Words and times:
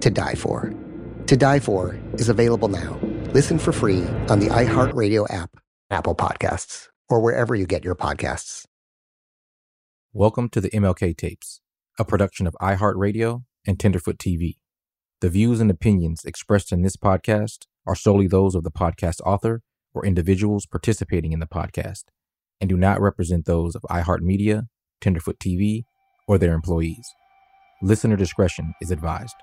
To 0.00 0.08
Die 0.08 0.34
For. 0.34 0.72
To 1.26 1.36
Die 1.36 1.60
For 1.60 2.00
is 2.14 2.30
available 2.30 2.68
now. 2.68 2.98
Listen 3.34 3.58
for 3.58 3.70
free 3.70 4.02
on 4.30 4.40
the 4.40 4.46
iHeartRadio 4.46 5.30
app, 5.30 5.50
Apple 5.90 6.14
Podcasts, 6.14 6.88
or 7.10 7.20
wherever 7.20 7.54
you 7.54 7.66
get 7.66 7.84
your 7.84 7.94
podcasts. 7.94 8.64
Welcome 10.14 10.48
to 10.50 10.60
the 10.62 10.70
MLK 10.70 11.14
Tapes, 11.18 11.60
a 11.98 12.06
production 12.06 12.46
of 12.46 12.56
iHeartRadio 12.62 13.44
and 13.66 13.78
Tenderfoot 13.78 14.16
TV. 14.16 14.56
The 15.20 15.28
views 15.28 15.60
and 15.60 15.70
opinions 15.70 16.24
expressed 16.24 16.72
in 16.72 16.80
this 16.80 16.96
podcast 16.96 17.66
are 17.86 17.94
solely 17.94 18.26
those 18.26 18.54
of 18.54 18.64
the 18.64 18.70
podcast 18.70 19.20
author 19.26 19.60
or 19.92 20.06
individuals 20.06 20.64
participating 20.64 21.32
in 21.32 21.40
the 21.40 21.46
podcast 21.46 22.04
and 22.58 22.70
do 22.70 22.78
not 22.78 23.02
represent 23.02 23.44
those 23.44 23.74
of 23.74 23.82
iHeartMedia, 23.90 24.68
Tenderfoot 25.02 25.38
TV, 25.38 25.82
or 26.26 26.38
their 26.38 26.54
employees. 26.54 27.06
Listener 27.82 28.16
discretion 28.16 28.72
is 28.80 28.90
advised. 28.90 29.36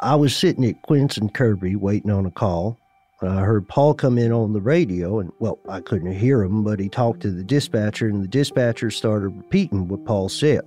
I 0.00 0.14
was 0.14 0.36
sitting 0.36 0.64
at 0.64 0.82
Quince 0.82 1.16
and 1.16 1.32
Kirby 1.32 1.76
waiting 1.76 2.10
on 2.10 2.26
a 2.26 2.30
call. 2.30 2.78
I 3.22 3.40
heard 3.40 3.66
Paul 3.66 3.94
come 3.94 4.18
in 4.18 4.30
on 4.30 4.52
the 4.52 4.60
radio, 4.60 5.20
and 5.20 5.32
well, 5.38 5.58
I 5.68 5.80
couldn't 5.80 6.12
hear 6.12 6.42
him, 6.42 6.62
but 6.62 6.78
he 6.78 6.90
talked 6.90 7.20
to 7.20 7.30
the 7.30 7.42
dispatcher, 7.42 8.08
and 8.08 8.22
the 8.22 8.28
dispatcher 8.28 8.90
started 8.90 9.28
repeating 9.28 9.88
what 9.88 10.04
Paul 10.04 10.28
said. 10.28 10.60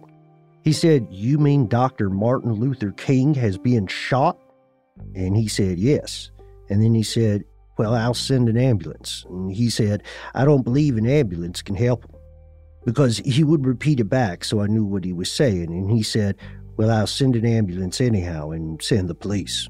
He 0.63 0.73
said, 0.73 1.07
You 1.11 1.37
mean 1.37 1.67
Dr. 1.67 2.09
Martin 2.09 2.53
Luther 2.53 2.91
King 2.91 3.35
has 3.35 3.57
been 3.57 3.85
shot? 3.85 4.37
And 5.13 5.37
he 5.37 5.47
said, 5.47 5.77
Yes. 5.77 6.31
And 6.69 6.83
then 6.83 6.95
he 6.95 7.03
said, 7.03 7.43
Well, 7.77 7.93
I'll 7.93 8.15
send 8.15 8.49
an 8.49 8.57
ambulance. 8.57 9.25
And 9.29 9.51
he 9.51 9.69
said, 9.69 10.03
I 10.33 10.43
don't 10.43 10.63
believe 10.63 10.97
an 10.97 11.07
ambulance 11.07 11.61
can 11.61 11.75
help 11.75 12.03
him. 12.03 12.15
Because 12.83 13.17
he 13.19 13.43
would 13.43 13.65
repeat 13.65 13.99
it 13.99 14.05
back, 14.05 14.43
so 14.43 14.61
I 14.61 14.67
knew 14.67 14.85
what 14.85 15.03
he 15.03 15.13
was 15.13 15.31
saying. 15.31 15.65
And 15.65 15.91
he 15.91 16.01
said, 16.01 16.35
Well, 16.79 16.91
I'll 16.91 17.07
send 17.07 17.35
an 17.35 17.45
ambulance 17.45 17.99
anyhow 17.99 18.51
and 18.51 18.81
send 18.81 19.09
the 19.09 19.13
police. 19.13 19.67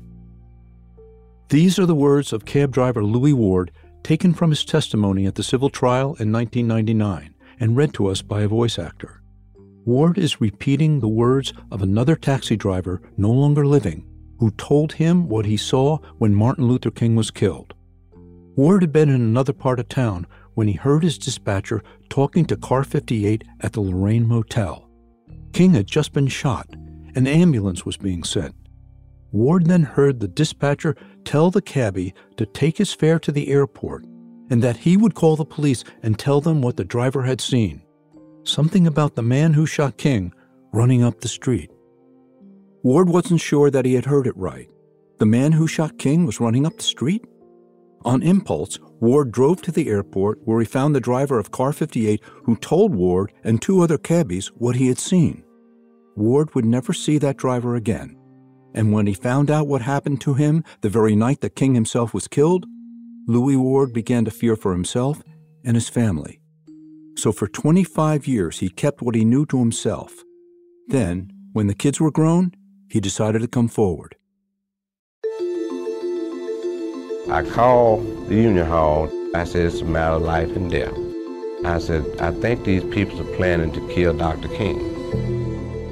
These 1.49 1.79
are 1.79 1.87
the 1.87 1.95
words 1.95 2.31
of 2.31 2.45
cab 2.45 2.71
driver 2.71 3.03
Louis 3.03 3.33
Ward 3.33 3.71
taken 4.03 4.31
from 4.31 4.51
his 4.51 4.63
testimony 4.63 5.25
at 5.25 5.33
the 5.33 5.41
civil 5.41 5.71
trial 5.71 6.15
in 6.19 6.31
1999 6.31 7.33
and 7.59 7.75
read 7.75 7.95
to 7.95 8.05
us 8.05 8.21
by 8.21 8.43
a 8.43 8.47
voice 8.47 8.77
actor. 8.77 9.23
Ward 9.85 10.19
is 10.19 10.39
repeating 10.39 10.99
the 10.99 11.07
words 11.07 11.51
of 11.71 11.81
another 11.81 12.15
taxi 12.15 12.55
driver 12.55 13.01
no 13.17 13.31
longer 13.31 13.65
living 13.65 14.05
who 14.37 14.51
told 14.51 14.93
him 14.93 15.27
what 15.27 15.47
he 15.47 15.57
saw 15.57 15.97
when 16.19 16.35
Martin 16.35 16.67
Luther 16.67 16.91
King 16.91 17.15
was 17.15 17.31
killed. 17.31 17.73
Ward 18.55 18.83
had 18.83 18.93
been 18.93 19.09
in 19.09 19.15
another 19.15 19.53
part 19.53 19.79
of 19.79 19.89
town 19.89 20.27
when 20.53 20.67
he 20.67 20.73
heard 20.75 21.01
his 21.01 21.17
dispatcher 21.17 21.81
talking 22.07 22.45
to 22.45 22.55
Car 22.55 22.83
58 22.83 23.45
at 23.61 23.73
the 23.73 23.81
Lorraine 23.81 24.27
Motel. 24.27 24.87
King 25.53 25.73
had 25.73 25.87
just 25.87 26.13
been 26.13 26.27
shot. 26.27 26.69
An 27.15 27.27
ambulance 27.27 27.85
was 27.85 27.97
being 27.97 28.23
sent. 28.23 28.55
Ward 29.31 29.67
then 29.67 29.83
heard 29.83 30.19
the 30.19 30.27
dispatcher 30.27 30.95
tell 31.23 31.51
the 31.51 31.61
cabbie 31.61 32.13
to 32.37 32.45
take 32.45 32.77
his 32.77 32.93
fare 32.93 33.19
to 33.19 33.31
the 33.31 33.49
airport 33.49 34.05
and 34.49 34.63
that 34.63 34.77
he 34.77 34.97
would 34.97 35.13
call 35.13 35.35
the 35.35 35.45
police 35.45 35.83
and 36.01 36.17
tell 36.17 36.41
them 36.41 36.61
what 36.61 36.77
the 36.77 36.83
driver 36.83 37.23
had 37.23 37.39
seen. 37.39 37.81
Something 38.43 38.87
about 38.87 39.15
the 39.15 39.21
man 39.21 39.53
who 39.53 39.65
shot 39.65 39.97
King 39.97 40.33
running 40.73 41.03
up 41.03 41.21
the 41.21 41.27
street. 41.27 41.69
Ward 42.81 43.09
wasn't 43.09 43.41
sure 43.41 43.69
that 43.69 43.85
he 43.85 43.93
had 43.93 44.05
heard 44.05 44.25
it 44.25 44.37
right. 44.37 44.69
The 45.17 45.25
man 45.25 45.51
who 45.51 45.67
shot 45.67 45.99
King 45.99 46.25
was 46.25 46.39
running 46.39 46.65
up 46.65 46.77
the 46.77 46.83
street? 46.83 47.25
On 48.05 48.23
impulse, 48.23 48.79
Ward 49.01 49.31
drove 49.31 49.61
to 49.63 49.71
the 49.71 49.89
airport 49.89 50.39
where 50.45 50.59
he 50.59 50.65
found 50.65 50.95
the 50.95 51.01
driver 51.01 51.37
of 51.37 51.51
Car 51.51 51.73
58 51.73 52.21
who 52.45 52.55
told 52.55 52.95
Ward 52.95 53.33
and 53.43 53.61
two 53.61 53.81
other 53.81 53.97
cabbies 53.97 54.47
what 54.57 54.77
he 54.77 54.87
had 54.87 54.97
seen. 54.97 55.43
Ward 56.19 56.53
would 56.53 56.65
never 56.65 56.93
see 56.93 57.17
that 57.17 57.37
driver 57.37 57.75
again. 57.75 58.15
And 58.75 58.91
when 58.91 59.07
he 59.07 59.13
found 59.13 59.49
out 59.49 59.67
what 59.67 59.81
happened 59.81 60.21
to 60.21 60.33
him 60.35 60.63
the 60.81 60.89
very 60.89 61.15
night 61.15 61.41
that 61.41 61.55
King 61.55 61.73
himself 61.73 62.13
was 62.13 62.27
killed, 62.27 62.65
Louis 63.27 63.55
Ward 63.55 63.93
began 63.93 64.25
to 64.25 64.31
fear 64.31 64.55
for 64.55 64.73
himself 64.73 65.23
and 65.63 65.75
his 65.75 65.89
family. 65.89 66.39
So 67.15 67.31
for 67.31 67.47
25 67.47 68.27
years, 68.27 68.59
he 68.59 68.69
kept 68.69 69.01
what 69.01 69.15
he 69.15 69.25
knew 69.25 69.45
to 69.47 69.59
himself. 69.59 70.23
Then, 70.87 71.31
when 71.53 71.67
the 71.67 71.73
kids 71.73 71.99
were 71.99 72.11
grown, 72.11 72.53
he 72.89 72.99
decided 72.99 73.41
to 73.41 73.47
come 73.47 73.67
forward. 73.67 74.15
I 77.29 77.43
called 77.47 78.27
the 78.27 78.35
union 78.35 78.65
hall. 78.65 79.09
I 79.35 79.43
said, 79.43 79.67
it's 79.67 79.81
a 79.81 79.85
matter 79.85 80.15
of 80.15 80.23
life 80.23 80.55
and 80.55 80.71
death. 80.71 80.93
I 81.63 81.77
said, 81.77 82.03
I 82.19 82.31
think 82.31 82.63
these 82.63 82.83
people 82.85 83.21
are 83.21 83.35
planning 83.35 83.71
to 83.73 83.87
kill 83.93 84.13
Dr. 84.17 84.47
King. 84.49 84.98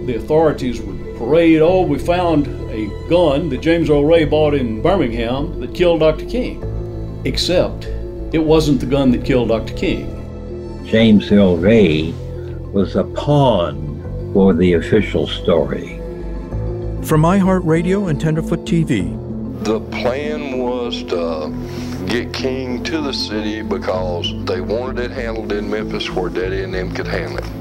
The 0.08 0.16
authorities 0.16 0.80
would 0.80 1.18
parade, 1.18 1.60
oh, 1.60 1.82
we 1.82 2.00
found 2.00 2.48
a 2.72 2.88
gun 3.10 3.50
that 3.50 3.60
James 3.60 3.90
Earl 3.90 4.06
Ray 4.06 4.24
bought 4.24 4.54
in 4.54 4.82
Birmingham 4.82 5.60
that 5.60 5.76
killed 5.76 6.00
Dr. 6.00 6.26
King. 6.26 6.64
Except 7.26 7.84
it 8.32 8.42
wasn't 8.42 8.80
the 8.80 8.86
gun 8.86 9.12
that 9.12 9.26
killed 9.26 9.50
Dr. 9.50 9.74
King. 9.74 10.86
James 10.86 11.30
Earl 11.30 11.58
Ray 11.58 12.14
was 12.72 12.96
a 12.96 13.04
pawn 13.04 14.32
for 14.32 14.54
the 14.54 14.76
official 14.76 15.28
story. 15.28 15.98
From 17.04 17.24
iHeartRadio 17.24 18.10
and 18.10 18.18
Tenderfoot 18.18 18.64
TV, 18.64 19.12
The 19.66 19.82
plan 19.82 20.60
was 20.60 21.04
to 21.04 21.54
get 22.08 22.32
King 22.32 22.82
to 22.86 23.02
the 23.02 23.12
city 23.12 23.62
because 23.62 24.32
they 24.46 24.62
wanted 24.62 25.00
it 25.00 25.12
handled 25.12 25.52
in 25.52 25.70
Memphis 25.70 26.10
where 26.10 26.30
Daddy 26.30 26.64
and 26.64 26.74
them 26.74 26.94
could 26.94 27.08
handle 27.08 27.40
it. 27.40 27.57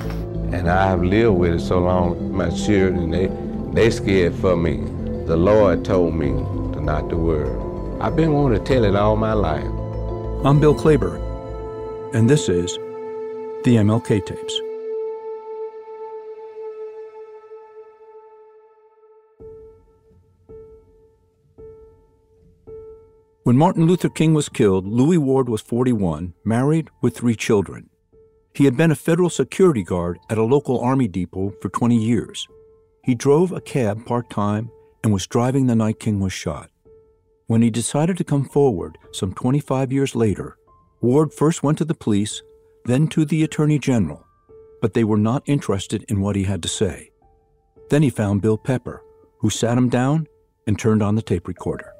And 0.53 0.71
I 0.71 0.89
have 0.89 1.03
lived 1.03 1.37
with 1.37 1.55
it 1.55 1.61
so 1.61 1.81
long, 1.81 2.33
my 2.33 2.51
children, 2.51 3.11
they, 3.11 3.27
they 3.73 3.91
scared 3.91 4.34
for 4.37 4.57
me. 4.57 4.77
The 5.27 5.37
Lord 5.37 5.84
told 5.84 6.15
me 6.15 6.29
to 6.29 6.81
not 6.81 7.11
to 7.11 7.17
worry. 7.17 8.01
I've 8.01 8.15
been 8.15 8.33
wanting 8.33 8.59
to 8.59 8.65
tell 8.65 8.84
it 8.84 8.95
all 8.95 9.17
my 9.17 9.33
life. 9.33 9.65
I'm 10.45 10.61
Bill 10.61 10.75
Klaber, 10.75 11.17
and 12.15 12.31
this 12.31 12.49
is 12.49 12.75
the 13.65 13.77
MLK 13.77 14.25
Tapes. 14.25 14.61
When 23.43 23.57
Martin 23.57 23.87
Luther 23.87 24.09
King 24.09 24.34
was 24.34 24.49
killed, 24.49 24.87
Louis 24.87 25.19
Ward 25.19 25.49
was 25.49 25.61
41, 25.61 26.34
married 26.45 26.91
with 27.01 27.17
three 27.17 27.34
children. 27.34 27.91
He 28.57 28.65
had 28.65 28.75
been 28.75 28.91
a 28.91 28.95
federal 28.95 29.29
security 29.29 29.83
guard 29.83 30.19
at 30.31 30.39
a 30.39 30.43
local 30.43 30.81
army 30.81 31.09
depot 31.09 31.53
for 31.61 31.69
20 31.69 31.95
years. 31.95 32.49
He 33.05 33.15
drove 33.15 33.53
a 33.53 33.61
cab 33.61 34.07
part 34.07 34.31
time 34.31 34.71
and 35.05 35.13
was 35.13 35.27
driving 35.27 35.67
the 35.67 35.75
night 35.75 36.01
King 36.01 36.21
was 36.21 36.33
shot. 36.33 36.71
When 37.49 37.61
he 37.61 37.69
decided 37.69 38.17
to 38.17 38.25
come 38.25 38.47
forward 38.47 38.97
some 39.13 39.35
25 39.35 39.93
years 39.93 40.17
later, 40.17 40.57
Ward 41.03 41.35
first 41.35 41.63
went 41.63 41.77
to 41.79 41.85
the 41.85 41.95
police, 41.95 42.43
then 42.87 43.09
to 43.09 43.27
the 43.27 43.45
Attorney 43.45 43.79
General, 43.79 44.25
but 44.81 44.95
they 44.95 45.05
were 45.05 45.19
not 45.19 45.43
interested 45.45 46.07
in 46.09 46.23
what 46.23 46.35
he 46.35 46.45
had 46.45 46.63
to 46.63 46.69
say. 46.69 47.11
Then 47.91 48.03
he 48.03 48.09
found 48.09 48.41
Bill 48.41 48.57
Pepper, 48.57 49.03
who 49.41 49.51
sat 49.51 49.77
him 49.77 49.91
down 49.91 50.29
and 50.67 50.79
turned 50.79 51.03
on 51.03 51.15
the 51.15 51.21
tape 51.21 51.47
recorder. 51.47 51.93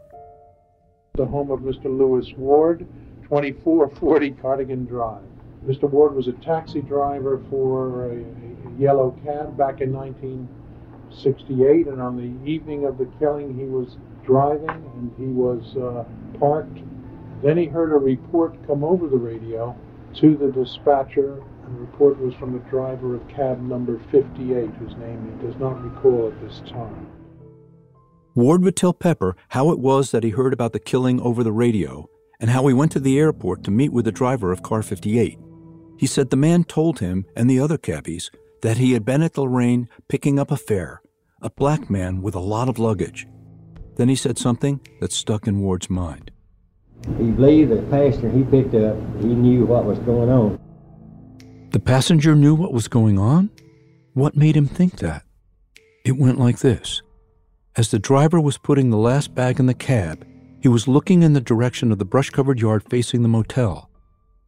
the 1.17 1.27
home 1.27 1.51
of 1.51 1.61
Mr. 1.61 1.85
Louis 1.85 2.33
Ward, 2.39 2.87
2440 3.29 4.31
Cardigan 4.33 4.87
Drive. 4.87 5.36
Mr. 5.67 5.91
Ward 5.91 6.15
was 6.15 6.29
a 6.29 6.33
taxi 6.33 6.81
driver 6.81 7.43
for 7.51 8.07
a, 8.07 8.19
a 8.19 8.79
yellow 8.79 9.19
cab 9.25 9.57
back 9.57 9.81
in 9.81 9.93
1968, 9.93 11.89
and 11.89 12.01
on 12.01 12.17
the 12.17 12.49
evening 12.49 12.85
of 12.87 12.99
the 12.99 13.07
killing, 13.19 13.53
he 13.59 13.65
was 13.65 13.97
driving 14.25 14.69
and 14.71 15.13
he 15.19 15.27
was 15.27 15.77
uh, 15.77 16.05
parked. 16.39 16.79
Then 17.43 17.57
he 17.57 17.67
heard 17.67 17.93
a 17.93 17.97
report 17.97 18.55
come 18.67 18.85
over 18.85 19.09
the 19.09 19.17
radio 19.17 19.77
to 20.21 20.37
the 20.37 20.53
dispatcher. 20.53 21.43
And 21.65 21.77
the 21.77 21.81
report 21.81 22.19
was 22.21 22.33
from 22.35 22.53
the 22.53 22.61
driver 22.71 23.17
of 23.17 23.27
cab 23.29 23.61
number 23.61 24.01
58, 24.13 24.71
whose 24.79 24.97
name 24.97 25.37
he 25.41 25.47
does 25.47 25.59
not 25.59 25.83
recall 25.83 26.29
at 26.29 26.41
this 26.41 26.61
time. 26.71 27.09
Ward 28.37 28.63
would 28.63 28.77
tell 28.77 28.93
Pepper 28.93 29.37
how 29.49 29.71
it 29.71 29.79
was 29.79 30.11
that 30.13 30.23
he 30.23 30.31
heard 30.31 30.53
about 30.53 30.73
the 30.73 30.79
killing 30.79 31.21
over 31.21 31.43
the 31.43 31.53
radio 31.53 32.09
and 32.39 32.51
how 32.51 32.67
he 32.67 32.75
went 32.75 32.93
to 32.93 33.01
the 33.01 33.19
airport 33.19 33.65
to 33.65 33.71
meet 33.71 33.93
with 33.93 34.05
the 34.05 34.13
driver 34.13 34.53
of 34.53 34.63
car 34.63 34.83
58. 34.83 35.39
He 35.97 36.07
said 36.07 36.31
the 36.31 36.37
man 36.37 36.65
told 36.65 36.99
him 36.99 37.25
and 37.35 37.49
the 37.49 37.61
other 37.61 37.79
cabbies 37.79 38.31
that 38.63 38.79
he 38.79 38.93
had 38.93 39.05
been 39.05 39.23
at 39.23 39.35
the 39.35 39.43
Lorraine 39.43 39.89
picking 40.09 40.39
up 40.39 40.51
a 40.51 40.57
fare, 40.57 41.01
a 41.41 41.51
black 41.51 41.89
man 41.89 42.23
with 42.23 42.35
a 42.35 42.41
lot 42.41 42.69
of 42.69 42.79
luggage. 42.79 43.27
Then 43.97 44.09
he 44.09 44.15
said 44.15 44.39
something 44.39 44.81
that 45.01 45.13
stuck 45.13 45.47
in 45.47 45.61
Ward's 45.61 45.89
mind. 45.89 46.31
He 47.19 47.31
believed 47.31 47.71
the 47.71 47.83
passenger 47.91 48.31
he 48.31 48.45
picked 48.45 48.75
up, 48.75 48.97
he 49.21 49.29
knew 49.29 49.65
what 49.65 49.85
was 49.85 49.99
going 50.01 50.29
on. 50.29 50.59
The 51.71 51.81
passenger 51.81 52.35
knew 52.35 52.55
what 52.55 52.73
was 52.73 52.89
going 52.89 53.19
on? 53.19 53.51
What 54.15 54.37
made 54.37 54.57
him 54.57 54.67
think 54.67 54.99
that? 54.99 55.25
It 56.05 56.17
went 56.17 56.39
like 56.39 56.59
this. 56.59 57.03
As 57.77 57.91
the 57.91 57.99
driver 57.99 58.41
was 58.41 58.59
putting 58.59 58.91
the 58.91 58.97
last 58.97 59.35
bag 59.35 59.61
in 59.61 59.67
the 59.67 59.75
cab, 59.75 60.27
he 60.61 60.69
was 60.69 60.89
looking 60.89 61.23
in 61.23 61.35
the 61.35 61.41
direction 61.41 61.93
of 61.93 61.99
the 61.99 62.05
brush 62.05 62.31
covered 62.31 62.61
yard 62.61 62.83
facing 62.89 63.23
the 63.23 63.29
motel. 63.29 63.91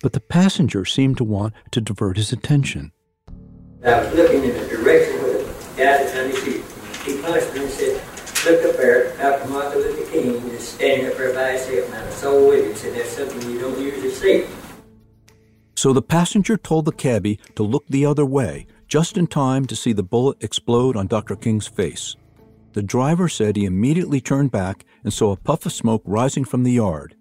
But 0.00 0.12
the 0.12 0.20
passenger 0.20 0.84
seemed 0.84 1.16
to 1.18 1.24
want 1.24 1.54
to 1.72 1.80
divert 1.80 2.16
his 2.16 2.32
attention. 2.32 2.92
I 3.84 4.00
was 4.00 4.14
looking 4.14 4.44
in 4.44 4.54
the 4.54 4.68
direction 4.68 5.14
where 5.22 5.38
the 5.38 5.44
guy 5.76 5.98
that's 5.98 6.16
on 6.16 6.30
his 6.30 6.38
shoot. 6.38 6.64
He 7.04 7.20
punched 7.22 7.54
me 7.54 7.62
and 7.62 7.70
said, 7.70 8.02
Look 8.46 8.64
up 8.64 8.76
there, 8.76 9.16
Dr. 9.16 9.48
Martin 9.48 9.82
Luther 9.82 10.10
King 10.10 10.34
is 10.50 10.68
standing 10.68 11.08
up 11.08 11.16
there 11.16 11.34
by 11.34 11.50
himself. 11.52 11.86
And 11.86 11.94
I 11.96 12.06
was 12.06 12.14
so 12.14 12.48
with 12.48 12.64
him, 12.64 12.74
said, 12.76 12.94
That's 12.94 13.10
something 13.10 13.50
you 13.50 13.60
don't 13.60 13.78
usually 13.78 14.10
see. 14.10 14.46
So 15.74 15.92
the 15.92 16.02
passenger 16.02 16.56
told 16.56 16.84
the 16.84 16.92
cabbie 16.92 17.38
to 17.56 17.62
look 17.62 17.84
the 17.88 18.06
other 18.06 18.26
way, 18.26 18.66
just 18.88 19.16
in 19.16 19.26
time 19.26 19.64
to 19.66 19.76
see 19.76 19.92
the 19.92 20.02
bullet 20.02 20.42
explode 20.42 20.96
on 20.96 21.06
Dr. 21.06 21.36
King's 21.36 21.68
face. 21.68 22.16
The 22.72 22.82
driver 22.82 23.28
said 23.28 23.56
he 23.56 23.64
immediately 23.64 24.20
turned 24.20 24.50
back 24.50 24.84
and 25.02 25.12
saw 25.12 25.32
a 25.32 25.36
puff 25.36 25.66
of 25.66 25.72
smoke 25.72 26.02
rising 26.04 26.44
from 26.44 26.64
the 26.64 26.72
yard. 26.72 27.14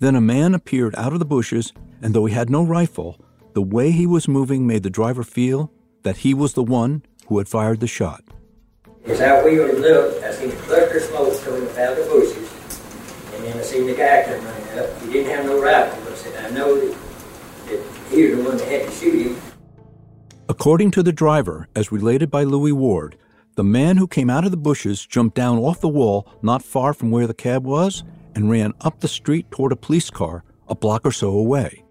Then 0.00 0.14
a 0.14 0.20
man 0.20 0.54
appeared 0.54 0.94
out 0.96 1.12
of 1.12 1.18
the 1.18 1.24
bushes, 1.24 1.72
and 2.00 2.14
though 2.14 2.26
he 2.26 2.34
had 2.34 2.50
no 2.50 2.62
rifle, 2.62 3.20
the 3.54 3.62
way 3.62 3.90
he 3.90 4.06
was 4.06 4.28
moving 4.28 4.64
made 4.64 4.84
the 4.84 4.90
driver 4.90 5.24
feel 5.24 5.72
that 6.04 6.18
he 6.18 6.34
was 6.34 6.52
the 6.52 6.62
one 6.62 7.02
who 7.26 7.38
had 7.38 7.48
fired 7.48 7.80
the 7.80 7.88
shot. 7.88 8.22
As 9.06 9.20
I 9.20 9.42
wheeled 9.42 9.80
looked, 9.80 10.22
I 10.22 10.30
seen 10.30 10.50
a 10.50 10.56
cluster 10.56 10.98
of 10.98 11.02
smoke 11.02 11.42
coming 11.42 11.68
up 11.68 11.76
out 11.76 11.98
of 11.98 12.04
the 12.04 12.10
bushes, 12.12 12.48
and 13.34 13.44
then 13.44 13.58
I 13.58 13.62
seen 13.62 13.86
the 13.86 13.94
guy 13.94 14.22
come 14.22 14.44
running 14.44 14.78
up. 14.78 15.02
He 15.02 15.12
didn't 15.12 15.34
have 15.34 15.44
no 15.46 15.60
rifle, 15.60 16.00
but 16.04 16.12
I 16.12 16.16
said, 16.16 16.44
I 16.44 16.50
know 16.54 16.78
that, 16.78 16.96
that 17.66 17.84
he 18.10 18.22
was 18.22 18.38
the 18.38 18.44
one 18.44 18.56
that 18.56 18.68
had 18.68 18.86
to 18.86 18.92
shoot 18.92 19.26
him. 19.26 19.42
According 20.48 20.92
to 20.92 21.02
the 21.02 21.12
driver, 21.12 21.68
as 21.74 21.90
related 21.90 22.30
by 22.30 22.44
Louis 22.44 22.72
Ward, 22.72 23.18
the 23.56 23.64
man 23.64 23.96
who 23.96 24.06
came 24.06 24.30
out 24.30 24.44
of 24.44 24.52
the 24.52 24.56
bushes 24.56 25.04
jumped 25.04 25.34
down 25.34 25.58
off 25.58 25.80
the 25.80 25.88
wall 25.88 26.32
not 26.40 26.62
far 26.62 26.94
from 26.94 27.10
where 27.10 27.26
the 27.26 27.34
cab 27.34 27.64
was 27.64 28.04
and 28.34 28.50
ran 28.50 28.72
up 28.80 29.00
the 29.00 29.08
street 29.08 29.50
toward 29.50 29.72
a 29.72 29.76
police 29.76 30.10
car 30.10 30.44
a 30.68 30.74
block 30.74 31.04
or 31.04 31.12
so 31.12 31.30
away. 31.30 31.84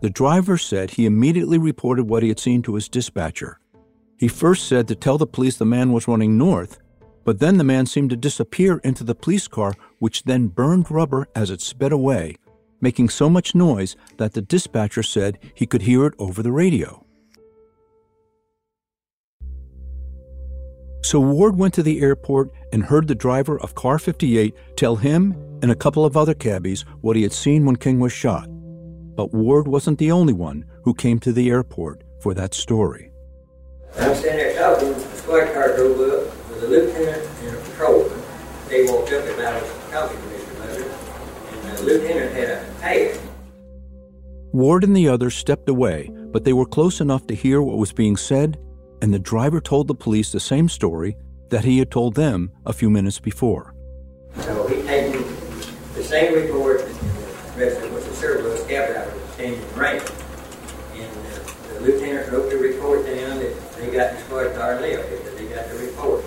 The 0.00 0.10
driver 0.10 0.58
said 0.58 0.90
he 0.90 1.06
immediately 1.06 1.58
reported 1.58 2.08
what 2.08 2.22
he 2.22 2.28
had 2.28 2.38
seen 2.38 2.62
to 2.62 2.74
his 2.74 2.88
dispatcher. 2.88 3.58
He 4.16 4.28
first 4.28 4.68
said 4.68 4.86
to 4.88 4.94
tell 4.94 5.18
the 5.18 5.26
police 5.26 5.56
the 5.56 5.64
man 5.64 5.92
was 5.92 6.08
running 6.08 6.38
north, 6.38 6.78
but 7.24 7.40
then 7.40 7.58
the 7.58 7.64
man 7.64 7.86
seemed 7.86 8.10
to 8.10 8.16
disappear 8.16 8.78
into 8.84 9.04
the 9.04 9.14
police 9.14 9.48
car, 9.48 9.74
which 9.98 10.24
then 10.24 10.48
burned 10.48 10.90
rubber 10.90 11.26
as 11.34 11.50
it 11.50 11.60
sped 11.60 11.92
away, 11.92 12.36
making 12.80 13.08
so 13.08 13.28
much 13.28 13.54
noise 13.54 13.96
that 14.18 14.34
the 14.34 14.42
dispatcher 14.42 15.02
said 15.02 15.38
he 15.54 15.66
could 15.66 15.82
hear 15.82 16.06
it 16.06 16.14
over 16.18 16.42
the 16.42 16.52
radio. 16.52 17.04
So 21.02 21.20
Ward 21.20 21.56
went 21.56 21.74
to 21.74 21.82
the 21.82 22.00
airport 22.00 22.50
and 22.72 22.84
heard 22.84 23.08
the 23.08 23.14
driver 23.14 23.58
of 23.60 23.74
car 23.74 23.98
58 23.98 24.54
tell 24.76 24.96
him 24.96 25.36
and 25.62 25.70
a 25.70 25.76
couple 25.76 26.04
of 26.04 26.16
other 26.16 26.34
cabbies 26.34 26.84
what 27.00 27.16
he 27.16 27.22
had 27.22 27.32
seen 27.32 27.64
when 27.64 27.76
King 27.76 28.00
was 28.00 28.12
shot. 28.12 28.48
But 29.16 29.32
Ward 29.32 29.66
wasn't 29.66 29.98
the 29.98 30.12
only 30.12 30.32
one 30.32 30.64
who 30.84 30.94
came 30.94 31.18
to 31.20 31.32
the 31.32 31.50
airport 31.50 32.02
for 32.20 32.34
that 32.34 32.54
story. 32.54 33.10
I'm 33.98 34.14
standing 34.14 34.54
there 34.54 34.58
talking, 34.58 34.92
the 34.92 35.16
squad 35.16 35.52
car 35.54 35.76
drove 35.76 36.00
up 36.00 36.50
with 36.50 36.64
a 36.64 36.68
lieutenant 36.68 37.28
and 37.42 37.56
a 37.56 37.60
patrolman. 37.60 38.22
They 38.68 38.84
walked 38.84 39.12
up 39.12 39.24
and 39.24 39.42
I 39.42 39.60
was 39.60 39.70
talking 39.90 40.18
to 40.18 40.26
Mr. 40.26 40.58
Mother, 40.58 41.68
and 41.68 41.78
the 41.78 41.82
lieutenant 41.84 42.32
had 42.34 42.48
a 42.50 42.74
pad. 42.80 43.20
Ward 44.52 44.84
and 44.84 44.96
the 44.96 45.08
others 45.08 45.34
stepped 45.34 45.68
away, 45.68 46.10
but 46.32 46.44
they 46.44 46.52
were 46.52 46.66
close 46.66 47.00
enough 47.00 47.26
to 47.26 47.34
hear 47.34 47.60
what 47.62 47.78
was 47.78 47.92
being 47.92 48.16
said 48.16 48.58
and 49.00 49.12
the 49.12 49.18
driver 49.18 49.60
told 49.60 49.88
the 49.88 49.94
police 49.94 50.32
the 50.32 50.40
same 50.40 50.68
story 50.68 51.16
that 51.50 51.64
he 51.64 51.78
had 51.78 51.90
told 51.90 52.14
them 52.14 52.50
a 52.66 52.72
few 52.72 52.90
minutes 52.90 53.18
before. 53.18 53.74
So 54.36 54.66
he 54.66 54.82
taken 54.82 55.24
the 55.98 56.04
same 56.04 56.32
report 56.32 56.78
that 57.56 57.82
of 57.82 57.92
the 57.92 58.14
surplus 58.14 58.64
cab 58.68 58.92
driver 58.92 59.18
standing 59.32 59.60
in 59.60 59.68
the 59.68 59.74
rain. 59.74 60.00
And 60.94 61.10
uh, 61.10 61.74
the 61.74 61.80
lieutenant 61.80 62.30
wrote 62.30 62.50
the 62.50 62.56
report 62.56 63.04
down 63.04 63.40
that 63.40 63.72
they 63.72 63.90
got 63.90 64.16
car 64.28 64.74
and 64.74 64.80
left 64.80 65.10
because 65.10 65.34
they 65.34 65.46
got 65.48 65.68
the 65.68 65.78
report. 65.78 66.24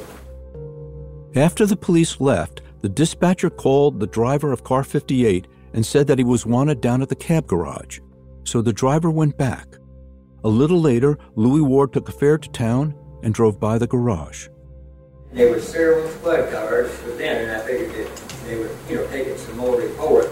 After 1.35 1.65
the 1.65 1.77
police 1.77 2.19
left, 2.19 2.61
the 2.81 2.89
dispatcher 2.89 3.49
called 3.49 4.01
the 4.01 4.07
driver 4.07 4.51
of 4.51 4.65
car 4.65 4.83
58 4.83 5.47
and 5.73 5.85
said 5.85 6.05
that 6.07 6.17
he 6.17 6.25
was 6.25 6.45
wanted 6.45 6.81
down 6.81 7.01
at 7.01 7.07
the 7.07 7.15
cab 7.15 7.47
garage. 7.47 7.99
So 8.43 8.61
the 8.61 8.73
driver 8.73 9.09
went 9.09 9.37
back. 9.37 9.67
A 10.43 10.49
little 10.49 10.81
later, 10.81 11.17
Louis 11.35 11.61
Ward 11.61 11.93
took 11.93 12.09
a 12.09 12.11
fare 12.11 12.37
to 12.37 12.49
town 12.49 12.93
and 13.23 13.33
drove 13.33 13.57
by 13.57 13.77
the 13.77 13.87
garage. 13.87 14.49
There 15.31 15.49
were 15.49 15.61
several 15.61 16.09
squad 16.09 16.51
cars 16.51 16.89
within, 17.05 17.47
and 17.47 17.51
I 17.51 17.65
figured 17.65 17.93
that 17.95 18.20
they 18.51 18.57
were, 18.57 18.69
you 18.89 18.95
know, 18.97 19.07
taking 19.07 19.37
some 19.37 19.57
more 19.57 19.79
report. 19.79 20.29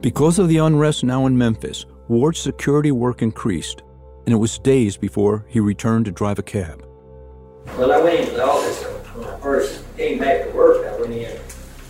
Because 0.00 0.38
of 0.38 0.48
the 0.48 0.56
unrest 0.56 1.04
now 1.04 1.26
in 1.26 1.36
Memphis, 1.36 1.84
Ward's 2.08 2.40
security 2.40 2.92
work 2.92 3.20
increased, 3.20 3.82
and 4.24 4.32
it 4.32 4.38
was 4.38 4.58
days 4.58 4.96
before 4.96 5.44
he 5.48 5.60
returned 5.60 6.06
to 6.06 6.12
drive 6.12 6.38
a 6.38 6.42
cab. 6.42 6.82
Well, 7.76 7.92
I 7.92 8.00
went 8.00 8.20
into 8.20 8.32
the 8.32 8.46
office 8.46 8.82
when 9.14 9.28
I 9.28 9.38
first 9.40 9.84
came 9.96 10.18
back 10.18 10.46
to 10.46 10.50
work. 10.56 10.86
I 10.86 10.98
went 10.98 11.12
in 11.12 11.38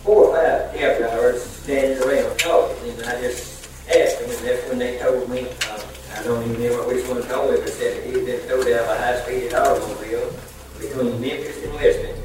four 0.03 0.25
or 0.25 0.35
five 0.35 0.75
cab 0.75 0.99
drivers 0.99 1.41
standing 1.41 2.03
around 2.03 2.37
talking, 2.37 2.91
and 2.91 3.03
I 3.03 3.21
just 3.21 3.69
asked 3.89 4.19
them, 4.19 4.29
and 4.29 4.39
that's 4.45 4.67
when 4.67 4.79
they 4.79 4.99
told 4.99 5.29
me. 5.29 5.47
Uh, 5.69 5.81
I 6.13 6.23
don't 6.23 6.43
even 6.43 6.61
remember 6.61 6.87
which 6.93 7.07
one 7.07 7.23
told 7.23 7.53
me, 7.53 7.57
but 7.61 7.69
said 7.69 8.03
that 8.03 8.05
he'd 8.05 8.25
been 8.25 8.45
towed 8.49 8.67
out 8.67 8.83
of 8.83 8.89
a 8.89 8.97
high-speed 8.97 9.53
automobile 9.53 10.33
between 10.77 11.21
Memphis 11.21 11.63
and 11.63 11.73
Weston. 11.75 12.17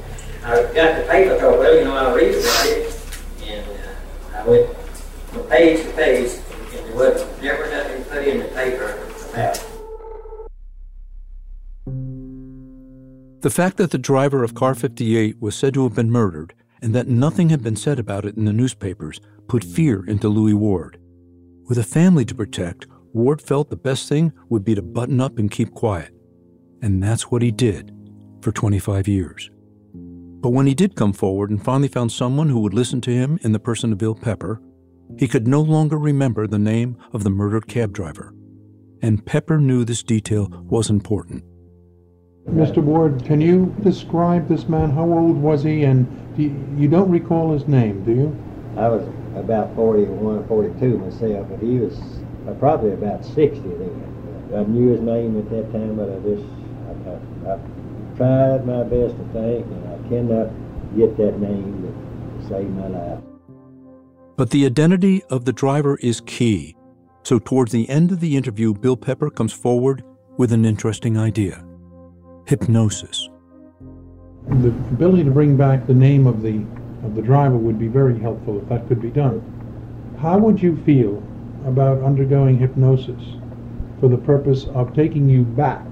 I 0.45 0.63
got 0.75 0.97
the 0.97 1.07
paper, 1.09 1.39
thought, 1.39 1.59
well, 1.59 1.77
you 1.77 1.85
know, 1.85 1.95
I'll 1.95 2.15
read 2.15 2.35
about 2.35 2.67
it. 2.67 2.96
Went 4.47 4.77
from 4.77 5.43
page 5.49 5.85
to 5.85 5.93
page, 5.93 6.31
and 6.73 6.87
there 6.87 6.95
wasn't 6.95 7.43
never 7.43 7.71
nothing 7.71 8.05
put 8.05 8.27
in 8.27 8.39
the 8.39 8.45
paper 8.47 8.97
about. 9.31 9.67
The 13.41 13.51
fact 13.51 13.77
that 13.77 13.91
the 13.91 13.99
driver 13.99 14.45
of 14.45 14.55
car 14.55 14.75
58 14.75 15.41
was 15.41 15.57
said 15.57 15.75
to 15.75 15.85
have 15.85 15.95
been 15.95 16.11
murdered 16.11 16.55
and 16.81 16.95
that 16.95 17.09
nothing 17.09 17.49
had 17.49 17.63
been 17.63 17.77
said 17.77 17.99
about 17.99 18.25
it 18.25 18.37
in 18.37 18.45
the 18.45 18.53
newspapers 18.53 19.21
put 19.49 19.65
fear 19.65 20.05
into 20.07 20.29
Louis 20.29 20.55
Ward. 20.55 20.99
With 21.69 21.79
a 21.79 21.85
family 21.85 22.25
to 22.25 22.35
protect, 22.35 22.87
Ward 23.13 23.43
felt 23.43 23.71
the 23.71 23.77
best 23.77 24.09
thing 24.09 24.33
would 24.49 24.65
be 24.65 24.75
to 24.75 24.83
button 24.83 25.21
up 25.21 25.39
and 25.39 25.51
keep 25.51 25.73
quiet. 25.75 26.13
And 26.83 27.03
that's 27.03 27.31
what 27.31 27.43
he 27.43 27.51
did 27.51 27.93
for 28.43 28.53
25 28.53 29.09
years. 29.09 29.51
But 30.47 30.53
when 30.53 30.69
he 30.69 30.75
did 30.75 30.95
come 30.95 31.13
forward 31.13 31.51
and 31.51 31.61
finally 31.61 31.89
found 31.89 32.13
someone 32.13 32.51
who 32.51 32.61
would 32.61 32.73
listen 32.73 33.01
to 33.01 33.11
him 33.11 33.41
in 33.43 33.51
the 33.51 33.59
person 33.59 33.91
of 33.91 33.99
Bill 33.99 34.15
Pepper, 34.15 34.63
he 35.19 35.27
could 35.27 35.49
no 35.49 35.61
longer 35.61 35.99
remember 35.99 36.47
the 36.47 36.57
name 36.57 36.97
of 37.13 37.25
the 37.25 37.31
murdered 37.31 37.67
cab 37.67 37.93
driver. 37.93 38.33
And 39.03 39.27
Pepper 39.27 39.59
knew 39.59 39.85
this 39.85 40.05
detail 40.05 40.47
was 40.71 40.89
important. 40.89 41.43
Mr. 42.49 42.81
Ward, 42.81 43.25
can 43.25 43.41
you 43.41 43.75
describe 43.83 44.47
this 44.47 44.69
man? 44.69 44.93
How 44.93 45.03
old 45.03 45.37
was 45.37 45.65
he? 45.65 45.83
And 45.83 46.07
do 46.37 46.45
you, 46.45 46.77
you 46.79 46.87
don't 46.87 47.11
recall 47.11 47.53
his 47.53 47.67
name, 47.67 48.05
do 48.05 48.13
you? 48.13 48.81
I 48.81 48.87
was 48.87 49.03
about 49.35 49.75
41, 49.75 50.47
42 50.47 50.99
myself, 50.99 51.49
but 51.51 51.59
he 51.59 51.81
was 51.81 51.99
uh, 52.47 52.53
probably 52.61 52.93
about 52.93 53.25
60 53.25 53.59
then. 53.63 54.53
I 54.55 54.63
knew 54.63 54.93
his 54.93 55.01
name 55.01 55.37
at 55.41 55.51
that 55.51 55.73
time, 55.73 55.97
but 55.97 56.09
I 56.09 56.21
just, 56.21 56.47
I, 56.87 57.51
I, 57.51 57.55
I 57.55 57.59
tried 58.17 58.65
my 58.65 58.85
best 58.85 59.17
to 59.17 59.25
think, 59.33 59.67
and 59.67 59.86
I 59.86 59.86
cannot 60.09 60.51
get 60.97 61.17
that 61.17 61.39
name 61.41 61.83
to 61.83 62.49
save 62.49 62.69
my 62.71 62.89
life. 62.89 63.21
But 64.37 64.51
the 64.51 64.67
identity 64.67 65.23
of 65.31 65.45
the 65.45 65.53
driver 65.53 65.97
is 66.03 66.21
key. 66.21 66.77
So, 67.23 67.39
towards 67.39 67.73
the 67.73 67.89
end 67.89 68.13
of 68.13 68.21
the 68.21 68.37
interview, 68.37 68.75
Bill 68.75 68.97
Pepper 68.97 69.31
comes 69.31 69.53
forward 69.53 70.05
with 70.37 70.53
an 70.53 70.65
interesting 70.65 71.17
idea 71.17 71.65
hypnosis. 72.47 73.29
The 74.49 74.69
ability 74.69 75.25
to 75.25 75.31
bring 75.33 75.57
back 75.57 75.87
the 75.87 75.95
name 75.95 76.27
of 76.29 76.43
the 76.43 76.65
of 77.05 77.15
the 77.15 77.23
driver 77.23 77.57
would 77.57 77.79
be 77.79 77.89
very 77.89 78.19
helpful 78.19 78.61
if 78.61 78.69
that 78.69 78.87
could 78.89 79.01
be 79.01 79.11
done. 79.11 79.43
How 80.21 80.39
would 80.39 80.63
you 80.63 80.77
feel 80.85 81.23
about 81.67 82.03
undergoing 82.03 82.59
hypnosis 82.59 83.23
for 84.01 84.09
the 84.09 84.17
purpose 84.17 84.67
of 84.67 84.95
taking 84.95 85.29
you 85.29 85.43
back 85.43 85.85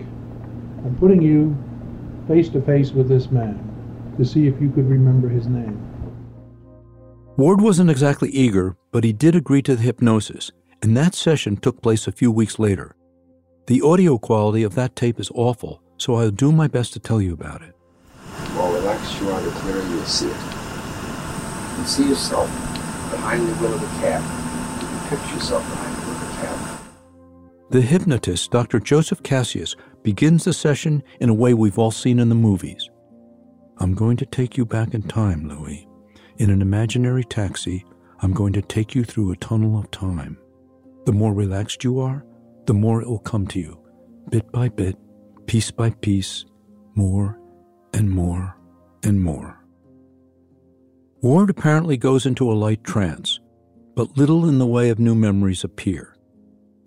and 0.85 0.99
putting 0.99 1.21
you 1.21 1.57
face 2.29 2.49
to 2.51 2.63
face 2.63 2.93
with 2.93 3.09
this 3.09 3.31
man 3.31 3.74
to 4.17 4.25
see 4.25 4.47
if 4.47 4.61
you 4.61 4.71
could 4.71 4.89
remember 4.89 5.29
his 5.29 5.47
name. 5.47 5.79
Ward 7.37 7.61
wasn't 7.61 7.91
exactly 7.91 8.31
eager, 8.31 8.77
but 8.93 9.03
he 9.03 9.13
did 9.13 9.35
agree 9.35 9.63
to 9.63 9.75
the 9.75 9.83
hypnosis, 9.83 10.53
and 10.83 10.97
that 10.97 11.15
session 11.15 11.57
took 11.57 11.83
place 11.83 12.07
a 12.07 12.13
few 12.13 12.31
weeks 12.31 12.59
later. 12.59 12.95
The 13.67 13.81
audio 13.83 14.19
quality 14.19 14.63
of 14.63 14.75
that 14.77 14.95
tape 14.95 15.19
is 15.19 15.33
awful, 15.35 15.83
so 15.97 16.15
I'll 16.15 16.31
do 16.31 16.53
my 16.53 16.69
best 16.69 16.93
to 16.93 17.01
tell 17.01 17.21
you 17.21 17.33
about 17.33 17.63
it. 17.63 17.75
Well, 18.55 18.73
relax 18.73 19.21
you 19.21 19.31
are 19.31 19.41
the 19.41 19.51
clearer 19.51 19.83
you'll 19.83 20.05
see 20.05 20.27
it. 20.27 20.37
You 20.37 21.77
can 21.77 21.87
see 21.87 22.09
yourself 22.09 22.49
behind 23.11 23.49
the 23.49 23.55
wheel 23.55 23.75
of 23.75 23.81
the 23.81 23.87
cab. 24.01 24.23
You 24.81 24.87
can 24.87 25.09
picture 25.09 25.35
yourself 25.35 25.69
behind 25.71 25.97
the 25.97 26.01
wheel 26.03 26.15
of 26.15 26.21
the 26.21 26.47
cab. 26.47 26.81
The 27.71 27.81
hypnotist, 27.81 28.51
Dr. 28.51 28.79
Joseph 28.79 29.23
Cassius, 29.23 29.75
begins 30.03 30.45
the 30.45 30.53
session 30.53 31.03
in 31.19 31.31
a 31.31 31.35
way 31.35 31.55
we've 31.55 31.79
all 31.79 31.91
seen 31.91 32.19
in 32.21 32.29
the 32.29 32.35
movies. 32.35 32.91
I'm 33.79 33.95
going 33.95 34.17
to 34.19 34.27
take 34.27 34.57
you 34.57 34.65
back 34.65 34.95
in 34.95 35.03
time, 35.03 35.49
Louis. 35.49 35.87
In 36.39 36.51
an 36.51 36.63
imaginary 36.63 37.25
taxi, 37.25 37.85
I'm 38.21 38.33
going 38.33 38.53
to 38.55 38.63
take 38.63 38.95
you 38.95 39.05
through 39.05 39.33
a 39.33 39.37
tunnel 39.37 39.79
of 39.79 39.91
time. 39.91 40.39
The 41.07 41.13
more 41.13 41.35
relaxed 41.35 41.85
you 41.85 42.01
are, 42.01 42.25
the 42.67 42.75
more 42.75 43.03
it 43.03 43.09
will 43.09 43.19
come 43.19 43.47
to 43.49 43.61
you, 43.61 43.79
bit 44.31 44.51
by 44.51 44.69
bit, 44.69 44.97
piece 45.47 45.71
by 45.71 45.91
piece, 45.91 46.45
more 46.95 47.39
and 47.93 48.11
more 48.11 48.57
and 49.03 49.23
more. 49.23 49.65
Ward 51.21 51.51
apparently 51.51 51.97
goes 51.97 52.27
into 52.27 52.51
a 52.51 52.55
light 52.55 52.85
trance, 52.85 53.41
but 53.95 54.17
little 54.17 54.49
in 54.49 54.59
the 54.59 54.67
way 54.67 54.91
of 54.91 54.99
new 54.99 55.15
memories 55.15 55.65
appear. 55.65 56.17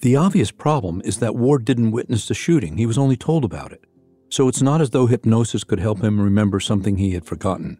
The 0.01 0.15
obvious 0.15 0.51
problem 0.51 1.01
is 1.03 1.19
that 1.19 1.35
Ward 1.35 1.65
didn't 1.65 1.91
witness 1.91 2.27
the 2.27 2.33
shooting, 2.33 2.77
he 2.77 2.85
was 2.85 2.97
only 2.97 3.17
told 3.17 3.43
about 3.43 3.71
it. 3.71 3.83
So 4.29 4.47
it's 4.47 4.61
not 4.61 4.81
as 4.81 4.89
though 4.89 5.05
hypnosis 5.05 5.63
could 5.63 5.79
help 5.79 6.03
him 6.03 6.19
remember 6.19 6.59
something 6.59 6.97
he 6.97 7.13
had 7.13 7.25
forgotten. 7.25 7.77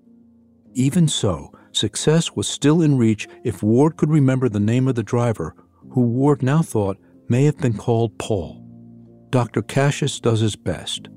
Even 0.74 1.08
so, 1.08 1.52
success 1.72 2.36
was 2.36 2.48
still 2.48 2.82
in 2.82 2.98
reach 2.98 3.28
if 3.44 3.64
Ward 3.64 3.98
could 3.98 4.10
remember 4.10 4.48
the 4.48 4.60
name 4.60 4.88
of 4.88 4.96
the 4.96 5.04
driver, 5.04 5.56
who 5.92 6.02
Ward 6.02 6.44
now 6.44 6.62
thought 6.62 6.98
may 7.28 7.46
have 7.46 7.58
been 7.58 7.76
called 7.76 8.18
Paul. 8.18 8.64
Dr. 9.30 9.62
Cassius 9.62 10.20
does 10.20 10.40
his 10.40 10.56
best. 10.56 11.10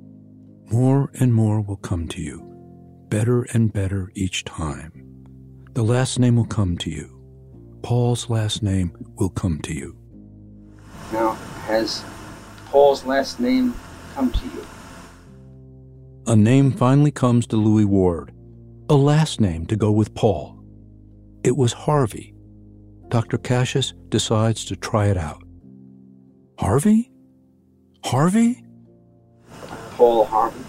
More 0.72 1.10
and 1.20 1.32
more 1.32 1.60
will 1.60 1.76
come 1.76 2.08
to 2.08 2.20
you, 2.20 2.42
better 3.08 3.42
and 3.52 3.72
better 3.72 4.10
each 4.14 4.44
time. 4.44 4.92
The 5.74 5.84
last 5.84 6.18
name 6.18 6.36
will 6.36 6.46
come 6.46 6.76
to 6.78 6.90
you. 6.90 7.20
Paul's 7.82 8.28
last 8.28 8.62
name 8.62 8.92
will 9.16 9.30
come 9.30 9.60
to 9.62 9.74
you. 9.74 9.96
Now, 11.12 11.32
has 11.66 12.04
Paul's 12.66 13.04
last 13.04 13.40
name 13.40 13.74
come 14.14 14.30
to 14.32 14.44
you? 14.46 14.66
A 16.26 16.36
name 16.36 16.70
finally 16.70 17.10
comes 17.10 17.46
to 17.48 17.56
Louis 17.56 17.86
Ward, 17.86 18.32
a 18.88 18.94
last 18.94 19.40
name 19.40 19.66
to 19.66 19.76
go 19.76 19.90
with 19.90 20.14
Paul. 20.14 20.62
It 21.42 21.56
was 21.56 21.72
Harvey. 21.72 22.34
Dr. 23.08 23.38
Cassius 23.38 23.94
decides 24.10 24.64
to 24.66 24.76
try 24.76 25.06
it 25.06 25.16
out. 25.16 25.42
Harvey? 26.58 27.10
Harvey? 28.04 28.64
Paul 29.96 30.26
Harvey. 30.26 30.64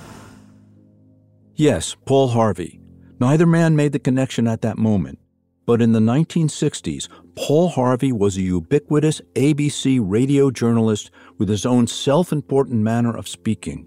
Yes, 1.55 1.95
Paul 2.05 2.29
Harvey. 2.29 2.79
Neither 3.19 3.45
man 3.45 3.75
made 3.75 3.91
the 3.91 3.99
connection 3.99 4.47
at 4.47 4.61
that 4.61 4.77
moment. 4.77 5.19
But 5.67 5.81
in 5.81 5.91
the 5.91 5.99
1960s, 5.99 7.07
Paul 7.35 7.69
Harvey 7.69 8.11
was 8.11 8.37
a 8.37 8.41
ubiquitous 8.41 9.21
ABC 9.35 9.99
radio 10.01 10.49
journalist 10.49 11.11
with 11.37 11.49
his 11.49 11.65
own 11.65 11.87
self 11.87 12.31
important 12.31 12.81
manner 12.81 13.15
of 13.15 13.27
speaking. 13.27 13.85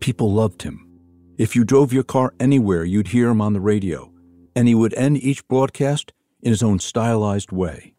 People 0.00 0.32
loved 0.32 0.62
him. 0.62 0.93
If 1.36 1.56
you 1.56 1.64
drove 1.64 1.92
your 1.92 2.04
car 2.04 2.32
anywhere, 2.38 2.84
you'd 2.84 3.08
hear 3.08 3.28
him 3.28 3.40
on 3.40 3.54
the 3.54 3.60
radio, 3.60 4.12
and 4.54 4.68
he 4.68 4.74
would 4.74 4.94
end 4.94 5.16
each 5.16 5.46
broadcast 5.48 6.12
in 6.40 6.50
his 6.52 6.62
own 6.62 6.78
stylized 6.78 7.50
way. 7.50 7.94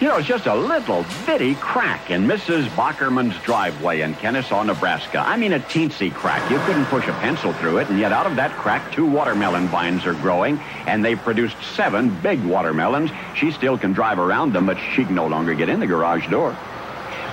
You 0.00 0.08
know, 0.08 0.16
it's 0.16 0.26
just 0.26 0.46
a 0.46 0.54
little 0.54 1.04
bitty 1.26 1.56
crack 1.56 2.10
in 2.10 2.26
Mrs. 2.26 2.66
Bockerman's 2.68 3.38
driveway 3.42 4.00
in 4.00 4.14
Kenesaw, 4.14 4.64
Nebraska. 4.64 5.18
I 5.18 5.36
mean, 5.36 5.52
a 5.52 5.60
teensy 5.60 6.10
crack. 6.10 6.50
You 6.50 6.58
couldn't 6.60 6.86
push 6.86 7.06
a 7.06 7.12
pencil 7.12 7.52
through 7.52 7.78
it, 7.78 7.90
and 7.90 7.98
yet 7.98 8.12
out 8.12 8.26
of 8.26 8.34
that 8.36 8.50
crack, 8.52 8.90
two 8.92 9.04
watermelon 9.04 9.68
vines 9.68 10.06
are 10.06 10.14
growing, 10.14 10.58
and 10.86 11.04
they've 11.04 11.20
produced 11.20 11.56
seven 11.76 12.18
big 12.22 12.42
watermelons. 12.44 13.10
She 13.36 13.50
still 13.50 13.76
can 13.76 13.92
drive 13.92 14.18
around 14.18 14.54
them, 14.54 14.64
but 14.64 14.78
she 14.94 15.04
can 15.04 15.14
no 15.14 15.26
longer 15.26 15.52
get 15.52 15.68
in 15.68 15.80
the 15.80 15.86
garage 15.86 16.30
door. 16.30 16.54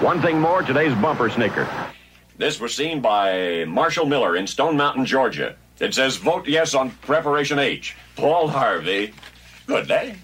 One 0.01 0.21
thing 0.21 0.41
more, 0.41 0.61
today's 0.61 0.93
bumper 0.95 1.29
snicker. 1.29 1.69
This 2.37 2.59
was 2.59 2.73
seen 2.73 3.01
by 3.01 3.65
Marshall 3.65 4.05
Miller 4.05 4.35
in 4.35 4.47
Stone 4.47 4.77
Mountain, 4.77 5.05
Georgia. 5.05 5.55
It 5.79 5.93
says, 5.93 6.17
vote 6.17 6.47
yes 6.47 6.73
on 6.73 6.91
Preparation 7.01 7.59
H. 7.59 7.95
Paul 8.15 8.47
Harvey. 8.47 9.13
Good 9.67 9.87
day. 9.87 10.15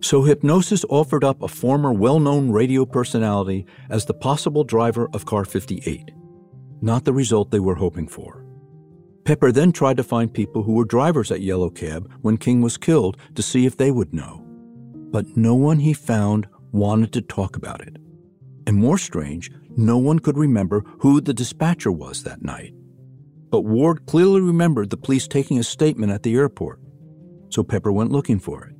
So 0.00 0.22
hypnosis 0.22 0.84
offered 0.88 1.24
up 1.24 1.42
a 1.42 1.48
former 1.48 1.92
well 1.92 2.20
known 2.20 2.50
radio 2.50 2.86
personality 2.86 3.66
as 3.90 4.04
the 4.04 4.14
possible 4.14 4.64
driver 4.64 5.08
of 5.12 5.26
Car 5.26 5.44
58. 5.44 6.12
Not 6.80 7.04
the 7.04 7.12
result 7.12 7.50
they 7.50 7.60
were 7.60 7.74
hoping 7.74 8.06
for. 8.06 8.44
Pepper 9.24 9.50
then 9.50 9.72
tried 9.72 9.96
to 9.96 10.04
find 10.04 10.32
people 10.32 10.62
who 10.62 10.74
were 10.74 10.84
drivers 10.84 11.32
at 11.32 11.40
Yellow 11.40 11.70
Cab 11.70 12.08
when 12.22 12.36
King 12.36 12.62
was 12.62 12.76
killed 12.76 13.16
to 13.34 13.42
see 13.42 13.66
if 13.66 13.76
they 13.76 13.90
would 13.90 14.14
know. 14.14 14.44
But 15.10 15.36
no 15.36 15.54
one 15.56 15.80
he 15.80 15.92
found 15.92 16.46
wanted 16.70 17.12
to 17.14 17.22
talk 17.22 17.56
about 17.56 17.80
it. 17.80 17.96
And 18.68 18.76
more 18.76 18.98
strange, 18.98 19.50
no 19.76 19.98
one 19.98 20.18
could 20.18 20.38
remember 20.38 20.84
who 21.00 21.20
the 21.20 21.34
dispatcher 21.34 21.92
was 21.92 22.22
that 22.22 22.42
night. 22.42 22.72
But 23.50 23.62
Ward 23.62 24.06
clearly 24.06 24.40
remembered 24.40 24.90
the 24.90 24.96
police 24.96 25.28
taking 25.28 25.58
a 25.58 25.62
statement 25.62 26.12
at 26.12 26.22
the 26.22 26.34
airport, 26.34 26.80
so 27.48 27.62
Pepper 27.62 27.92
went 27.92 28.12
looking 28.12 28.38
for 28.38 28.64
it. 28.64 28.74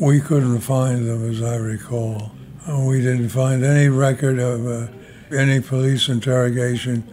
We 0.00 0.20
couldn't 0.20 0.60
find 0.60 1.06
them, 1.06 1.30
as 1.30 1.42
I 1.42 1.56
recall. 1.56 2.32
We 2.68 3.00
didn't 3.00 3.28
find 3.28 3.64
any 3.64 3.88
record 3.88 4.38
of 4.38 4.66
uh, 4.66 4.88
any 5.30 5.60
police 5.60 6.08
interrogation 6.08 7.04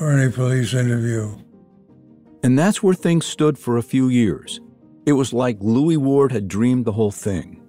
or 0.00 0.12
any 0.12 0.30
police 0.30 0.74
interview. 0.74 1.36
And 2.42 2.58
that's 2.58 2.82
where 2.82 2.94
things 2.94 3.26
stood 3.26 3.58
for 3.58 3.76
a 3.76 3.82
few 3.82 4.08
years. 4.08 4.60
It 5.06 5.12
was 5.12 5.32
like 5.32 5.58
Louis 5.60 5.96
Ward 5.96 6.32
had 6.32 6.48
dreamed 6.48 6.84
the 6.84 6.92
whole 6.92 7.10
thing. 7.10 7.62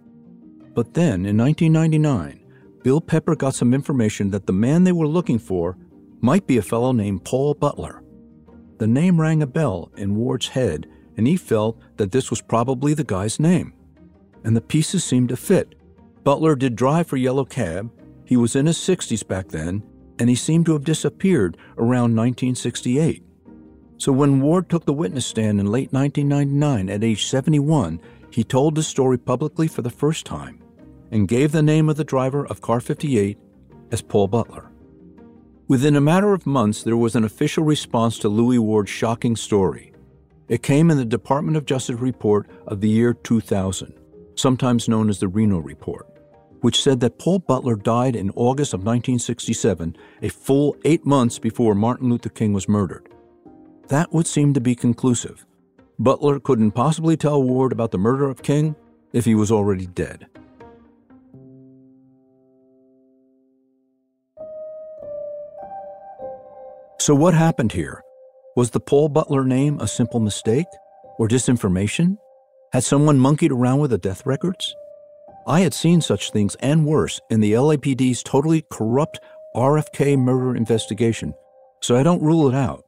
But 0.74 0.94
then, 0.94 1.26
in 1.26 1.38
1999, 1.38 2.41
Bill 2.84 3.02
Pepper 3.02 3.36
got 3.36 3.54
some 3.54 3.74
information 3.74 4.32
that 4.32 4.48
the 4.48 4.54
man 4.54 4.84
they 4.84 4.92
were 4.92 5.08
looking 5.08 5.38
for 5.38 5.78
might 6.20 6.48
be 6.48 6.58
a 6.58 6.64
fellow 6.64 6.92
named 6.92 7.24
Paul 7.24 7.54
Butler. 7.54 8.04
The 8.80 8.88
name 8.88 9.22
rang 9.22 9.44
a 9.44 9.48
bell 9.48 9.92
in 9.98 10.16
Ward's 10.16 10.48
head, 10.48 10.88
and 11.16 11.28
he 11.28 11.38
felt 11.38 11.80
that 11.98 12.12
this 12.12 12.30
was 12.30 12.42
probably 12.42 12.94
the 12.94 13.04
guy's 13.04 13.40
name. 13.40 13.74
And 14.44 14.56
the 14.56 14.62
pieces 14.62 15.04
seemed 15.04 15.30
to 15.30 15.38
fit. 15.38 15.76
Butler 16.24 16.56
did 16.56 16.76
drive 16.76 17.08
for 17.08 17.18
Yellow 17.18 17.46
Cab, 17.46 17.92
he 18.26 18.38
was 18.38 18.56
in 18.56 18.66
his 18.66 18.78
60s 18.78 19.28
back 19.28 19.50
then, 19.50 19.84
and 20.18 20.30
he 20.30 20.36
seemed 20.36 20.66
to 20.66 20.74
have 20.74 20.84
disappeared 20.84 21.58
around 21.78 22.16
1968. 22.16 23.24
So 23.98 24.12
when 24.12 24.42
Ward 24.42 24.70
took 24.70 24.86
the 24.86 24.94
witness 24.94 25.26
stand 25.26 25.60
in 25.60 25.66
late 25.68 25.92
1999 25.92 26.90
at 26.90 27.04
age 27.04 27.28
71, 27.28 28.00
he 28.32 28.44
told 28.44 28.76
the 28.76 28.84
story 28.84 29.18
publicly 29.18 29.68
for 29.68 29.82
the 29.82 29.90
first 29.90 30.26
time 30.26 30.61
and 31.12 31.28
gave 31.28 31.52
the 31.52 31.62
name 31.62 31.90
of 31.90 31.98
the 31.98 32.04
driver 32.04 32.48
of 32.48 32.62
Car 32.62 32.80
58 32.80 33.38
as 33.92 34.02
Paul 34.02 34.28
Butler. 34.28 34.72
Within 35.68 35.96
a 35.96 36.02
matter 36.02 36.34
of 36.34 36.46
months, 36.46 36.84
there 36.84 36.98
was 36.98 37.16
an 37.16 37.24
official 37.24 37.64
response 37.64 38.18
to 38.20 38.30
Louis 38.30 38.60
Ward's 38.60 38.90
shocking 38.90 39.36
story. 39.36 39.94
It 40.48 40.64
came 40.64 40.90
in 40.90 40.98
the 40.98 41.06
Department 41.06 41.56
of 41.56 41.66
Justice 41.66 42.00
report 42.00 42.50
of 42.68 42.82
the 42.82 42.90
year 42.90 43.14
2000, 43.14 43.94
sometimes 44.36 44.90
known 44.90 45.10
as 45.10 45.20
the 45.20 45.30
Reno 45.30 45.60
Report, 45.60 46.08
which 46.60 46.82
said 46.82 47.00
that 47.02 47.20
Paul 47.20 47.40
Butler 47.40 47.76
died 47.76 48.16
in 48.16 48.32
August 48.32 48.74
of 48.74 48.80
1967, 48.80 49.96
a 50.22 50.30
full 50.30 50.76
eight 50.84 51.06
months 51.06 51.40
before 51.40 51.74
Martin 51.74 52.10
Luther 52.10 52.30
King 52.30 52.52
was 52.52 52.68
murdered. 52.68 53.08
That 53.88 54.12
would 54.12 54.28
seem 54.28 54.54
to 54.54 54.62
be 54.62 54.76
conclusive. 54.76 55.46
Butler 56.00 56.40
couldn't 56.40 56.72
possibly 56.72 57.16
tell 57.16 57.44
Ward 57.44 57.72
about 57.72 57.92
the 57.92 57.98
murder 57.98 58.30
of 58.30 58.44
King 58.44 58.76
if 59.14 59.24
he 59.24 59.36
was 59.36 59.52
already 59.52 59.86
dead. 59.86 60.28
So, 67.02 67.16
what 67.16 67.34
happened 67.34 67.72
here? 67.72 68.04
Was 68.56 68.70
the 68.70 68.80
Paul 68.80 69.10
Butler 69.10 69.44
name 69.44 69.80
a 69.80 69.88
simple 69.88 70.20
mistake 70.20 70.68
or 71.18 71.28
disinformation? 71.28 72.18
Had 72.74 72.84
someone 72.84 73.18
monkeyed 73.18 73.52
around 73.52 73.80
with 73.80 73.90
the 73.90 73.98
death 73.98 74.24
records? 74.24 74.76
I 75.48 75.62
had 75.62 75.74
seen 75.74 76.02
such 76.02 76.30
things 76.30 76.54
and 76.60 76.86
worse 76.86 77.20
in 77.32 77.40
the 77.40 77.54
LAPD's 77.54 78.22
totally 78.22 78.64
corrupt 78.70 79.20
RFK 79.56 80.16
murder 80.16 80.56
investigation, 80.56 81.34
so 81.82 81.98
I 81.98 82.04
don't 82.04 82.22
rule 82.22 82.48
it 82.48 82.54
out. 82.54 82.86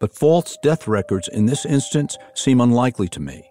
But 0.00 0.14
false 0.14 0.58
death 0.62 0.86
records 0.86 1.26
in 1.26 1.46
this 1.46 1.64
instance 1.64 2.18
seem 2.34 2.60
unlikely 2.60 3.08
to 3.08 3.20
me. 3.20 3.50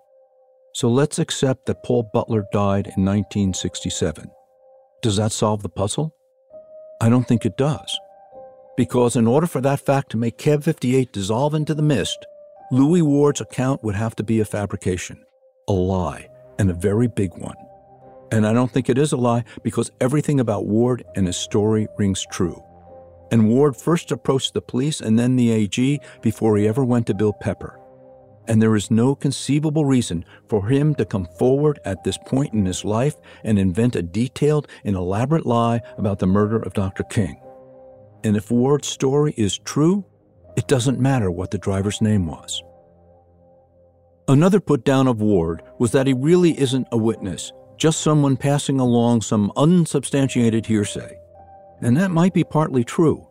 So 0.76 0.88
let's 0.88 1.18
accept 1.18 1.66
that 1.66 1.84
Paul 1.84 2.12
Butler 2.14 2.46
died 2.54 2.86
in 2.96 3.04
1967. 3.04 4.30
Does 5.02 5.16
that 5.16 5.32
solve 5.32 5.64
the 5.64 5.70
puzzle? 5.70 6.14
I 7.02 7.10
don't 7.10 7.28
think 7.28 7.44
it 7.44 7.58
does. 7.58 7.98
Because 8.78 9.16
in 9.16 9.26
order 9.28 9.48
for 9.48 9.62
that 9.62 9.80
fact 9.80 10.12
to 10.12 10.18
make 10.18 10.38
Cab 10.38 10.64
58 10.64 11.12
dissolve 11.14 11.54
into 11.54 11.74
the 11.74 11.82
mist, 11.82 12.26
Louis 12.72 13.02
Ward's 13.02 13.42
account 13.42 13.84
would 13.84 13.96
have 13.96 14.16
to 14.18 14.24
be 14.24 14.40
a 14.40 14.46
fabrication, 14.46 15.24
a 15.68 15.74
lie, 15.74 16.28
and 16.60 16.70
a 16.70 16.74
very 16.74 17.08
big 17.08 17.32
one. 17.38 17.56
And 18.32 18.46
I 18.46 18.54
don't 18.54 18.72
think 18.72 18.90
it 18.90 18.98
is 18.98 19.12
a 19.12 19.18
lie 19.18 19.46
because 19.64 19.92
everything 20.02 20.40
about 20.40 20.66
Ward 20.66 21.04
and 21.16 21.28
his 21.28 21.38
story 21.38 21.88
rings 21.98 22.26
true. 22.32 22.62
And 23.32 23.50
Ward 23.50 23.78
first 23.78 24.12
approached 24.12 24.54
the 24.54 24.62
police 24.62 25.00
and 25.00 25.18
then 25.18 25.36
the 25.36 25.52
AG 25.52 26.02
before 26.22 26.58
he 26.58 26.68
ever 26.68 26.84
went 26.84 27.08
to 27.08 27.14
Bill 27.14 27.34
Pepper. 27.34 27.80
And 28.48 28.62
there 28.62 28.76
is 28.76 28.92
no 28.92 29.16
conceivable 29.16 29.86
reason 29.86 30.26
for 30.50 30.68
him 30.68 30.96
to 30.96 31.06
come 31.06 31.26
forward 31.40 31.80
at 31.86 32.04
this 32.04 32.18
point 32.18 32.54
in 32.54 32.66
his 32.66 32.84
life 32.84 33.16
and 33.44 33.58
invent 33.58 33.96
a 33.96 34.04
detailed 34.04 34.68
and 34.84 34.96
elaborate 34.96 35.46
lie 35.46 35.82
about 35.98 36.20
the 36.20 36.28
murder 36.28 36.62
of 36.62 36.74
Dr. 36.74 37.04
King. 37.04 37.40
And 38.26 38.36
if 38.36 38.50
Ward's 38.50 38.88
story 38.88 39.36
is 39.38 39.60
true, 39.60 40.04
it 40.58 40.68
doesn't 40.68 41.00
matter 41.00 41.30
what 41.30 41.52
the 41.52 41.60
driver's 41.60 42.02
name 42.02 42.26
was. 42.26 42.64
Another 44.28 44.60
put 44.60 44.84
down 44.84 45.08
of 45.08 45.22
Ward 45.22 45.62
was 45.78 45.92
that 45.92 46.08
he 46.08 46.14
really 46.14 46.60
isn't 46.60 46.88
a 46.92 46.98
witness, 46.98 47.52
just 47.78 48.02
someone 48.02 48.36
passing 48.36 48.80
along 48.80 49.22
some 49.22 49.52
unsubstantiated 49.56 50.66
hearsay. 50.66 51.16
And 51.82 51.96
that 51.98 52.10
might 52.10 52.34
be 52.34 52.44
partly 52.44 52.84
true. 52.84 53.28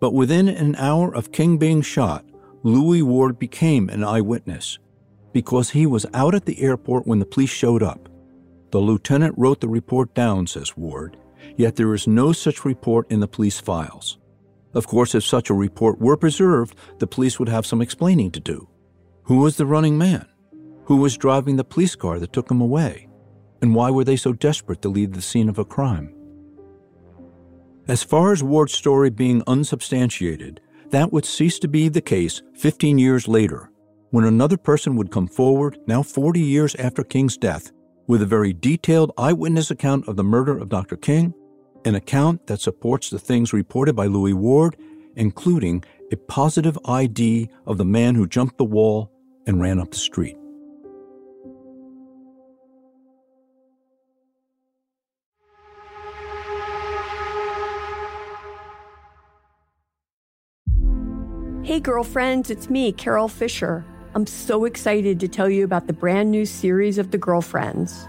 But 0.00 0.14
within 0.14 0.46
an 0.46 0.76
hour 0.76 1.12
of 1.12 1.32
King 1.32 1.58
being 1.58 1.82
shot, 1.82 2.24
Louis 2.62 3.02
Ward 3.02 3.40
became 3.40 3.88
an 3.88 4.04
eyewitness 4.04 4.78
because 5.32 5.70
he 5.70 5.84
was 5.84 6.06
out 6.14 6.36
at 6.36 6.46
the 6.46 6.60
airport 6.60 7.08
when 7.08 7.18
the 7.18 7.26
police 7.26 7.50
showed 7.50 7.82
up. 7.82 8.08
The 8.70 8.78
lieutenant 8.78 9.34
wrote 9.36 9.60
the 9.60 9.68
report 9.68 10.14
down, 10.14 10.46
says 10.46 10.76
Ward, 10.76 11.16
yet 11.56 11.74
there 11.74 11.92
is 11.92 12.06
no 12.06 12.32
such 12.32 12.64
report 12.64 13.10
in 13.10 13.18
the 13.18 13.26
police 13.26 13.58
files. 13.58 14.17
Of 14.74 14.86
course, 14.86 15.14
if 15.14 15.24
such 15.24 15.50
a 15.50 15.54
report 15.54 16.00
were 16.00 16.16
preserved, 16.16 16.76
the 16.98 17.06
police 17.06 17.38
would 17.38 17.48
have 17.48 17.66
some 17.66 17.80
explaining 17.80 18.30
to 18.32 18.40
do. 18.40 18.68
Who 19.24 19.38
was 19.38 19.56
the 19.56 19.66
running 19.66 19.98
man? 19.98 20.26
Who 20.84 20.96
was 20.96 21.16
driving 21.16 21.56
the 21.56 21.64
police 21.64 21.94
car 21.94 22.18
that 22.18 22.32
took 22.32 22.50
him 22.50 22.60
away? 22.60 23.08
And 23.60 23.74
why 23.74 23.90
were 23.90 24.04
they 24.04 24.16
so 24.16 24.32
desperate 24.32 24.82
to 24.82 24.88
leave 24.88 25.12
the 25.12 25.22
scene 25.22 25.48
of 25.48 25.58
a 25.58 25.64
crime? 25.64 26.14
As 27.88 28.02
far 28.02 28.32
as 28.32 28.42
Ward's 28.42 28.74
story 28.74 29.10
being 29.10 29.42
unsubstantiated, 29.46 30.60
that 30.90 31.12
would 31.12 31.24
cease 31.24 31.58
to 31.60 31.68
be 31.68 31.88
the 31.88 32.00
case 32.00 32.42
15 32.54 32.98
years 32.98 33.28
later, 33.28 33.70
when 34.10 34.24
another 34.24 34.56
person 34.56 34.96
would 34.96 35.10
come 35.10 35.26
forward, 35.26 35.78
now 35.86 36.02
40 36.02 36.40
years 36.40 36.74
after 36.76 37.04
King's 37.04 37.36
death, 37.36 37.72
with 38.06 38.22
a 38.22 38.26
very 38.26 38.54
detailed 38.54 39.12
eyewitness 39.18 39.70
account 39.70 40.08
of 40.08 40.16
the 40.16 40.24
murder 40.24 40.56
of 40.56 40.70
Dr. 40.70 40.96
King, 40.96 41.34
an 41.84 41.94
account 41.94 42.46
that 42.46 42.60
supports 42.60 43.10
the 43.10 43.18
things 43.18 43.52
reported 43.52 43.94
by 43.94 44.06
Louis 44.06 44.34
Ward, 44.34 44.76
including 45.16 45.84
a 46.12 46.16
positive 46.16 46.78
ID 46.84 47.48
of 47.66 47.78
the 47.78 47.84
man 47.84 48.14
who 48.14 48.26
jumped 48.26 48.58
the 48.58 48.64
wall 48.64 49.10
and 49.46 49.60
ran 49.60 49.78
up 49.78 49.90
the 49.90 49.96
street. 49.96 50.36
Hey, 61.62 61.80
girlfriends, 61.80 62.48
it's 62.48 62.70
me, 62.70 62.92
Carol 62.92 63.28
Fisher. 63.28 63.84
I'm 64.14 64.26
so 64.26 64.64
excited 64.64 65.20
to 65.20 65.28
tell 65.28 65.50
you 65.50 65.64
about 65.64 65.86
the 65.86 65.92
brand 65.92 66.30
new 66.30 66.46
series 66.46 66.96
of 66.96 67.10
The 67.10 67.18
Girlfriends. 67.18 68.08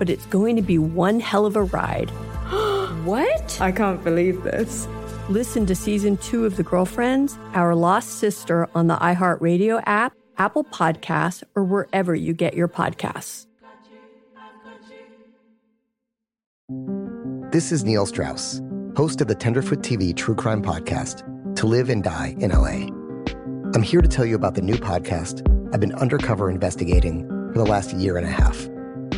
but 0.00 0.08
it's 0.08 0.24
going 0.26 0.56
to 0.56 0.62
be 0.62 0.78
one 0.78 1.20
hell 1.20 1.44
of 1.44 1.56
a 1.56 1.62
ride. 1.62 2.08
what? 3.04 3.60
I 3.60 3.70
can't 3.70 4.02
believe 4.02 4.42
this. 4.42 4.88
Listen 5.28 5.66
to 5.66 5.74
season 5.74 6.16
two 6.16 6.46
of 6.46 6.56
The 6.56 6.62
Girlfriends, 6.62 7.38
Our 7.52 7.74
Lost 7.74 8.18
Sister 8.18 8.66
on 8.74 8.86
the 8.86 8.96
iHeartRadio 8.96 9.82
app, 9.84 10.14
Apple 10.38 10.64
Podcasts, 10.64 11.44
or 11.54 11.64
wherever 11.64 12.14
you 12.14 12.32
get 12.32 12.54
your 12.54 12.66
podcasts. 12.66 13.46
This 17.52 17.70
is 17.70 17.84
Neil 17.84 18.06
Strauss, 18.06 18.62
host 18.96 19.20
of 19.20 19.28
the 19.28 19.34
Tenderfoot 19.34 19.80
TV 19.80 20.16
True 20.16 20.34
Crime 20.34 20.62
Podcast, 20.62 21.24
To 21.56 21.66
Live 21.66 21.90
and 21.90 22.02
Die 22.02 22.36
in 22.38 22.52
LA. 22.52 22.88
I'm 23.74 23.82
here 23.82 24.00
to 24.00 24.08
tell 24.08 24.24
you 24.24 24.34
about 24.34 24.54
the 24.54 24.62
new 24.62 24.76
podcast 24.76 25.46
I've 25.74 25.80
been 25.80 25.94
undercover 25.94 26.50
investigating 26.50 27.28
for 27.52 27.58
the 27.58 27.66
last 27.66 27.92
year 27.92 28.16
and 28.16 28.26
a 28.26 28.30
half. 28.30 28.66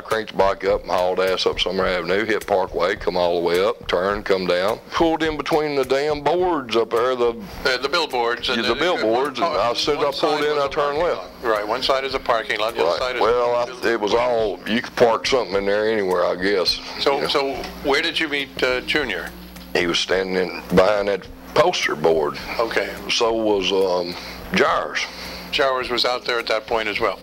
I 0.00 0.02
cranked 0.02 0.32
the 0.32 0.38
bike 0.38 0.64
up 0.64 0.80
and 0.80 0.90
hauled 0.90 1.20
ass 1.20 1.44
up 1.44 1.60
Summer 1.60 1.84
Avenue, 1.84 2.24
hit 2.24 2.46
Parkway, 2.46 2.96
come 2.96 3.18
all 3.18 3.38
the 3.38 3.46
way 3.46 3.62
up, 3.62 3.86
turn, 3.86 4.22
come 4.22 4.46
down, 4.46 4.78
pulled 4.92 5.22
in 5.22 5.36
between 5.36 5.76
the 5.76 5.84
damn 5.84 6.22
boards 6.22 6.74
up 6.74 6.88
there, 6.88 7.14
the 7.14 7.38
uh, 7.66 7.76
the 7.76 7.88
billboards. 7.90 8.48
Yeah, 8.48 8.56
the, 8.56 8.62
the 8.62 8.74
billboards, 8.76 9.40
and 9.40 9.48
I 9.48 9.74
said 9.74 9.98
I 9.98 10.10
pulled 10.10 10.42
in, 10.42 10.56
I 10.56 10.68
turned 10.68 11.00
left. 11.00 11.44
Lot. 11.44 11.52
Right, 11.52 11.68
one 11.68 11.82
side 11.82 12.04
is 12.04 12.14
a 12.14 12.18
parking 12.18 12.60
lot, 12.60 12.76
the 12.76 12.80
right. 12.80 12.88
other 12.88 12.98
side 12.98 13.16
is. 13.16 13.20
Well, 13.20 13.54
I, 13.54 13.88
it 13.90 14.00
was 14.00 14.14
all 14.14 14.58
you 14.66 14.80
could 14.80 14.96
park 14.96 15.26
something 15.26 15.54
in 15.54 15.66
there 15.66 15.90
anywhere, 15.90 16.24
I 16.24 16.34
guess. 16.34 16.80
So, 17.00 17.16
you 17.16 17.22
know. 17.22 17.28
so 17.28 17.54
where 17.84 18.00
did 18.00 18.18
you 18.18 18.28
meet 18.28 18.62
uh, 18.62 18.80
Junior? 18.80 19.28
He 19.74 19.86
was 19.86 19.98
standing 19.98 20.36
in 20.36 20.62
behind 20.70 21.08
that 21.08 21.28
poster 21.52 21.94
board. 21.94 22.38
Okay. 22.58 22.90
So 23.10 23.34
was 23.34 23.70
um, 23.70 24.14
Jars. 24.54 25.04
Jars 25.50 25.90
was 25.90 26.06
out 26.06 26.24
there 26.24 26.38
at 26.38 26.46
that 26.46 26.66
point 26.66 26.88
as 26.88 26.98
well. 27.00 27.20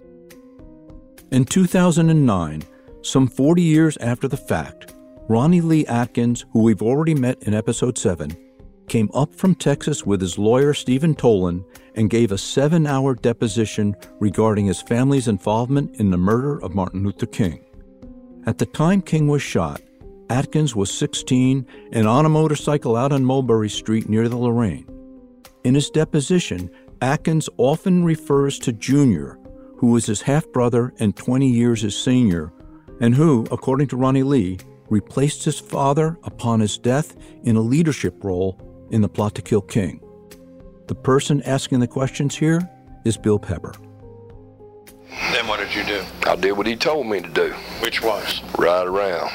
In 1.29 1.43
2009, 1.43 2.63
some 3.01 3.27
40 3.27 3.61
years 3.61 3.97
after 3.97 4.29
the 4.29 4.37
fact, 4.37 4.93
Ronnie 5.27 5.59
Lee 5.59 5.85
Adkins, 5.87 6.45
who 6.53 6.61
we've 6.61 6.81
already 6.81 7.13
met 7.13 7.43
in 7.43 7.53
episode 7.53 7.97
7, 7.97 8.31
came 8.87 9.11
up 9.13 9.35
from 9.35 9.53
Texas 9.53 10.05
with 10.05 10.21
his 10.21 10.37
lawyer 10.37 10.73
Stephen 10.73 11.13
Tolan 11.13 11.65
and 11.95 12.09
gave 12.09 12.31
a 12.31 12.37
seven 12.37 12.87
hour 12.87 13.13
deposition 13.13 13.93
regarding 14.21 14.67
his 14.67 14.81
family's 14.81 15.27
involvement 15.27 15.97
in 15.97 16.11
the 16.11 16.17
murder 16.17 16.63
of 16.63 16.73
Martin 16.73 17.03
Luther 17.03 17.25
King. 17.25 17.59
At 18.45 18.57
the 18.57 18.65
time 18.65 19.01
King 19.01 19.27
was 19.27 19.41
shot, 19.41 19.81
Adkins 20.29 20.77
was 20.77 20.89
16 20.97 21.65
and 21.91 22.07
on 22.07 22.25
a 22.25 22.29
motorcycle 22.29 22.95
out 22.95 23.11
on 23.11 23.25
Mulberry 23.25 23.69
Street 23.69 24.07
near 24.07 24.29
the 24.29 24.37
Lorraine. 24.37 24.87
In 25.65 25.75
his 25.75 25.89
deposition, 25.89 26.69
Adkins 27.01 27.49
often 27.57 28.05
refers 28.05 28.57
to 28.59 28.71
Junior, 28.71 29.37
who 29.77 29.87
was 29.87 30.05
his 30.05 30.21
half 30.21 30.51
brother 30.51 30.93
and 30.99 31.15
20 31.15 31.47
years 31.47 31.81
his 31.81 31.97
senior, 31.97 32.51
and 32.99 33.15
who, 33.15 33.45
according 33.51 33.87
to 33.87 33.97
Ronnie 33.97 34.23
Lee, 34.23 34.57
replaced 34.89 35.43
his 35.43 35.59
father 35.59 36.17
upon 36.23 36.59
his 36.59 36.77
death 36.77 37.15
in 37.43 37.55
a 37.55 37.61
leadership 37.61 38.23
role 38.23 38.59
in 38.91 39.01
the 39.01 39.09
plot 39.09 39.35
to 39.35 39.41
kill 39.41 39.61
King. 39.61 40.01
The 40.87 40.95
person 40.95 41.41
asking 41.43 41.79
the 41.79 41.87
questions 41.87 42.35
here 42.35 42.67
is 43.03 43.17
Bill 43.17 43.39
Pepper. 43.39 43.73
Then 45.31 45.47
what 45.47 45.59
did 45.59 45.73
you 45.75 45.83
do? 45.83 46.03
I 46.25 46.35
did 46.35 46.53
what 46.53 46.67
he 46.67 46.75
told 46.75 47.07
me 47.07 47.21
to 47.21 47.29
do. 47.29 47.53
Which 47.81 48.01
was? 48.01 48.41
Ride 48.57 48.87
around. 48.87 49.31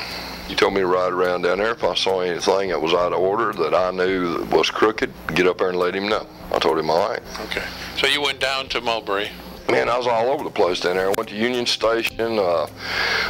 He 0.49 0.55
told 0.55 0.75
me 0.75 0.81
to 0.81 0.87
ride 0.87 1.13
around 1.13 1.43
down 1.43 1.59
there. 1.59 1.71
If 1.71 1.85
I 1.85 1.95
saw 1.95 2.21
anything 2.21 2.71
that 2.71 2.81
was 2.81 2.93
out 2.93 3.13
of 3.13 3.21
order 3.21 3.53
that 3.63 3.75
I 3.75 3.91
knew 3.91 4.45
was 4.51 4.71
crooked, 4.71 5.13
get 5.35 5.47
up 5.47 5.59
there 5.59 5.71
and 5.71 5.79
let 5.79 5.95
him 5.95 6.09
know. 6.09 6.27
I 6.53 6.59
told 6.59 6.79
him 6.79 6.91
all 6.91 7.09
right. 7.09 7.23
Okay. 7.47 7.65
So 7.97 8.07
you 8.07 8.21
went 8.21 8.41
down 8.41 8.69
to 8.69 8.81
Mulberry. 8.81 9.31
Man, 9.71 9.89
I 9.89 9.97
was 9.97 10.07
all 10.07 10.29
over 10.31 10.45
the 10.45 10.51
place 10.51 10.81
down 10.81 10.97
there. 10.97 11.07
I 11.09 11.15
went 11.17 11.29
to 11.31 11.37
Union 11.37 11.67
Station. 11.67 12.39
Uh, 12.39 12.67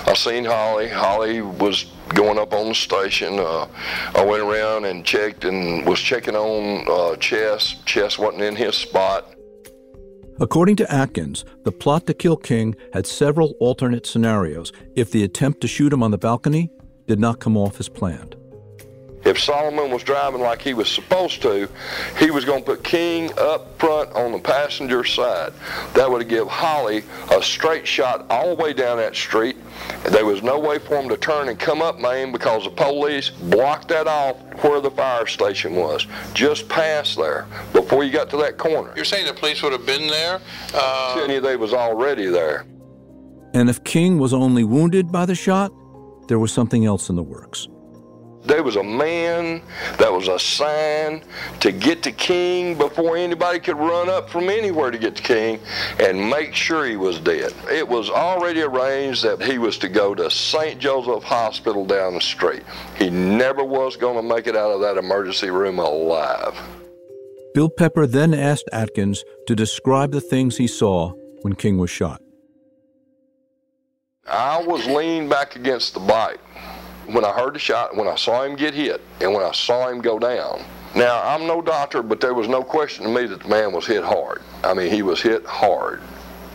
I 0.06 0.14
seen 0.14 0.44
Holly. 0.44 0.88
Holly 0.88 1.40
was 1.40 1.86
going 2.14 2.38
up 2.38 2.52
on 2.52 2.68
the 2.68 2.74
station. 2.74 3.38
Uh, 3.38 3.66
I 4.14 4.24
went 4.24 4.42
around 4.42 4.84
and 4.84 5.04
checked 5.04 5.44
and 5.44 5.86
was 5.86 6.00
checking 6.00 6.34
on 6.34 6.86
uh, 6.90 7.16
Chess. 7.16 7.76
Chess 7.84 8.18
wasn't 8.18 8.42
in 8.42 8.56
his 8.56 8.74
spot. 8.74 9.34
According 10.40 10.76
to 10.76 10.92
Adkins, 10.92 11.44
the 11.64 11.72
plot 11.72 12.06
to 12.06 12.14
kill 12.14 12.36
King 12.36 12.74
had 12.92 13.06
several 13.06 13.54
alternate 13.60 14.06
scenarios 14.06 14.72
if 14.96 15.10
the 15.10 15.22
attempt 15.22 15.60
to 15.60 15.68
shoot 15.68 15.92
him 15.92 16.02
on 16.02 16.10
the 16.10 16.18
balcony 16.18 16.70
did 17.06 17.20
not 17.20 17.38
come 17.38 17.56
off 17.56 17.78
as 17.78 17.88
planned. 17.88 18.34
If 19.24 19.38
Solomon 19.40 19.90
was 19.90 20.02
driving 20.02 20.40
like 20.40 20.60
he 20.60 20.74
was 20.74 20.90
supposed 20.90 21.42
to, 21.42 21.68
he 22.18 22.30
was 22.30 22.44
going 22.44 22.64
to 22.64 22.66
put 22.66 22.84
King 22.84 23.30
up 23.38 23.78
front 23.78 24.12
on 24.12 24.32
the 24.32 24.38
passenger 24.38 25.04
side. 25.04 25.52
That 25.94 26.10
would 26.10 26.28
give 26.28 26.48
Holly 26.48 27.04
a 27.30 27.42
straight 27.42 27.86
shot 27.86 28.26
all 28.30 28.56
the 28.56 28.62
way 28.62 28.72
down 28.72 28.98
that 28.98 29.14
street. 29.14 29.56
There 30.10 30.26
was 30.26 30.42
no 30.42 30.58
way 30.58 30.78
for 30.78 30.96
him 31.00 31.08
to 31.08 31.16
turn 31.16 31.48
and 31.48 31.58
come 31.58 31.82
up 31.82 31.98
Main 31.98 32.32
because 32.32 32.64
the 32.64 32.70
police 32.70 33.30
blocked 33.30 33.88
that 33.88 34.06
off 34.06 34.36
where 34.62 34.80
the 34.80 34.90
fire 34.90 35.26
station 35.26 35.76
was, 35.76 36.06
just 36.34 36.68
past 36.68 37.16
there, 37.16 37.46
before 37.72 38.04
you 38.04 38.10
got 38.12 38.28
to 38.30 38.36
that 38.38 38.58
corner. 38.58 38.92
You're 38.96 39.04
saying 39.04 39.26
the 39.26 39.34
police 39.34 39.62
would 39.62 39.72
have 39.72 39.86
been 39.86 40.06
there? 40.08 40.40
Uh, 40.74 41.14
telling 41.14 41.30
you 41.30 41.40
they 41.40 41.56
was 41.56 41.72
already 41.72 42.26
there. 42.26 42.66
And 43.54 43.68
if 43.68 43.84
King 43.84 44.18
was 44.18 44.32
only 44.32 44.64
wounded 44.64 45.12
by 45.12 45.26
the 45.26 45.34
shot, 45.34 45.72
there 46.28 46.38
was 46.38 46.52
something 46.52 46.84
else 46.86 47.08
in 47.08 47.16
the 47.16 47.22
works. 47.22 47.68
There 48.44 48.62
was 48.64 48.74
a 48.74 48.82
man 48.82 49.62
that 49.98 50.12
was 50.12 50.26
assigned 50.26 51.22
to 51.60 51.70
get 51.70 52.02
to 52.02 52.12
King 52.12 52.76
before 52.76 53.16
anybody 53.16 53.60
could 53.60 53.76
run 53.76 54.08
up 54.08 54.28
from 54.28 54.48
anywhere 54.48 54.90
to 54.90 54.98
get 54.98 55.14
to 55.16 55.22
King 55.22 55.60
and 56.00 56.28
make 56.28 56.52
sure 56.54 56.84
he 56.84 56.96
was 56.96 57.20
dead. 57.20 57.52
It 57.70 57.86
was 57.86 58.10
already 58.10 58.62
arranged 58.62 59.22
that 59.22 59.40
he 59.40 59.58
was 59.58 59.78
to 59.78 59.88
go 59.88 60.14
to 60.16 60.28
St. 60.28 60.80
Joseph 60.80 61.22
Hospital 61.22 61.86
down 61.86 62.14
the 62.14 62.20
street. 62.20 62.64
He 62.98 63.10
never 63.10 63.62
was 63.62 63.96
going 63.96 64.16
to 64.16 64.22
make 64.22 64.48
it 64.48 64.56
out 64.56 64.72
of 64.72 64.80
that 64.80 64.96
emergency 64.96 65.50
room 65.50 65.78
alive. 65.78 66.58
Bill 67.54 67.68
Pepper 67.68 68.06
then 68.06 68.34
asked 68.34 68.68
Adkins 68.72 69.22
to 69.46 69.54
describe 69.54 70.10
the 70.10 70.20
things 70.20 70.56
he 70.56 70.66
saw 70.66 71.12
when 71.42 71.54
King 71.54 71.78
was 71.78 71.90
shot. 71.90 72.20
I 74.26 74.62
was 74.62 74.86
leaned 74.86 75.30
back 75.30 75.54
against 75.54 75.94
the 75.94 76.00
bike 76.00 76.40
when 77.06 77.24
I 77.24 77.32
heard 77.32 77.54
the 77.54 77.58
shot, 77.58 77.96
when 77.96 78.08
I 78.08 78.16
saw 78.16 78.44
him 78.44 78.56
get 78.56 78.74
hit, 78.74 79.00
and 79.20 79.32
when 79.32 79.42
I 79.42 79.52
saw 79.52 79.88
him 79.88 80.00
go 80.00 80.18
down. 80.18 80.64
Now, 80.94 81.22
I'm 81.24 81.46
no 81.46 81.62
doctor, 81.62 82.02
but 82.02 82.20
there 82.20 82.34
was 82.34 82.48
no 82.48 82.62
question 82.62 83.04
to 83.04 83.10
me 83.10 83.26
that 83.26 83.40
the 83.40 83.48
man 83.48 83.72
was 83.72 83.86
hit 83.86 84.04
hard. 84.04 84.42
I 84.62 84.74
mean, 84.74 84.90
he 84.90 85.02
was 85.02 85.22
hit 85.22 85.44
hard. 85.46 86.02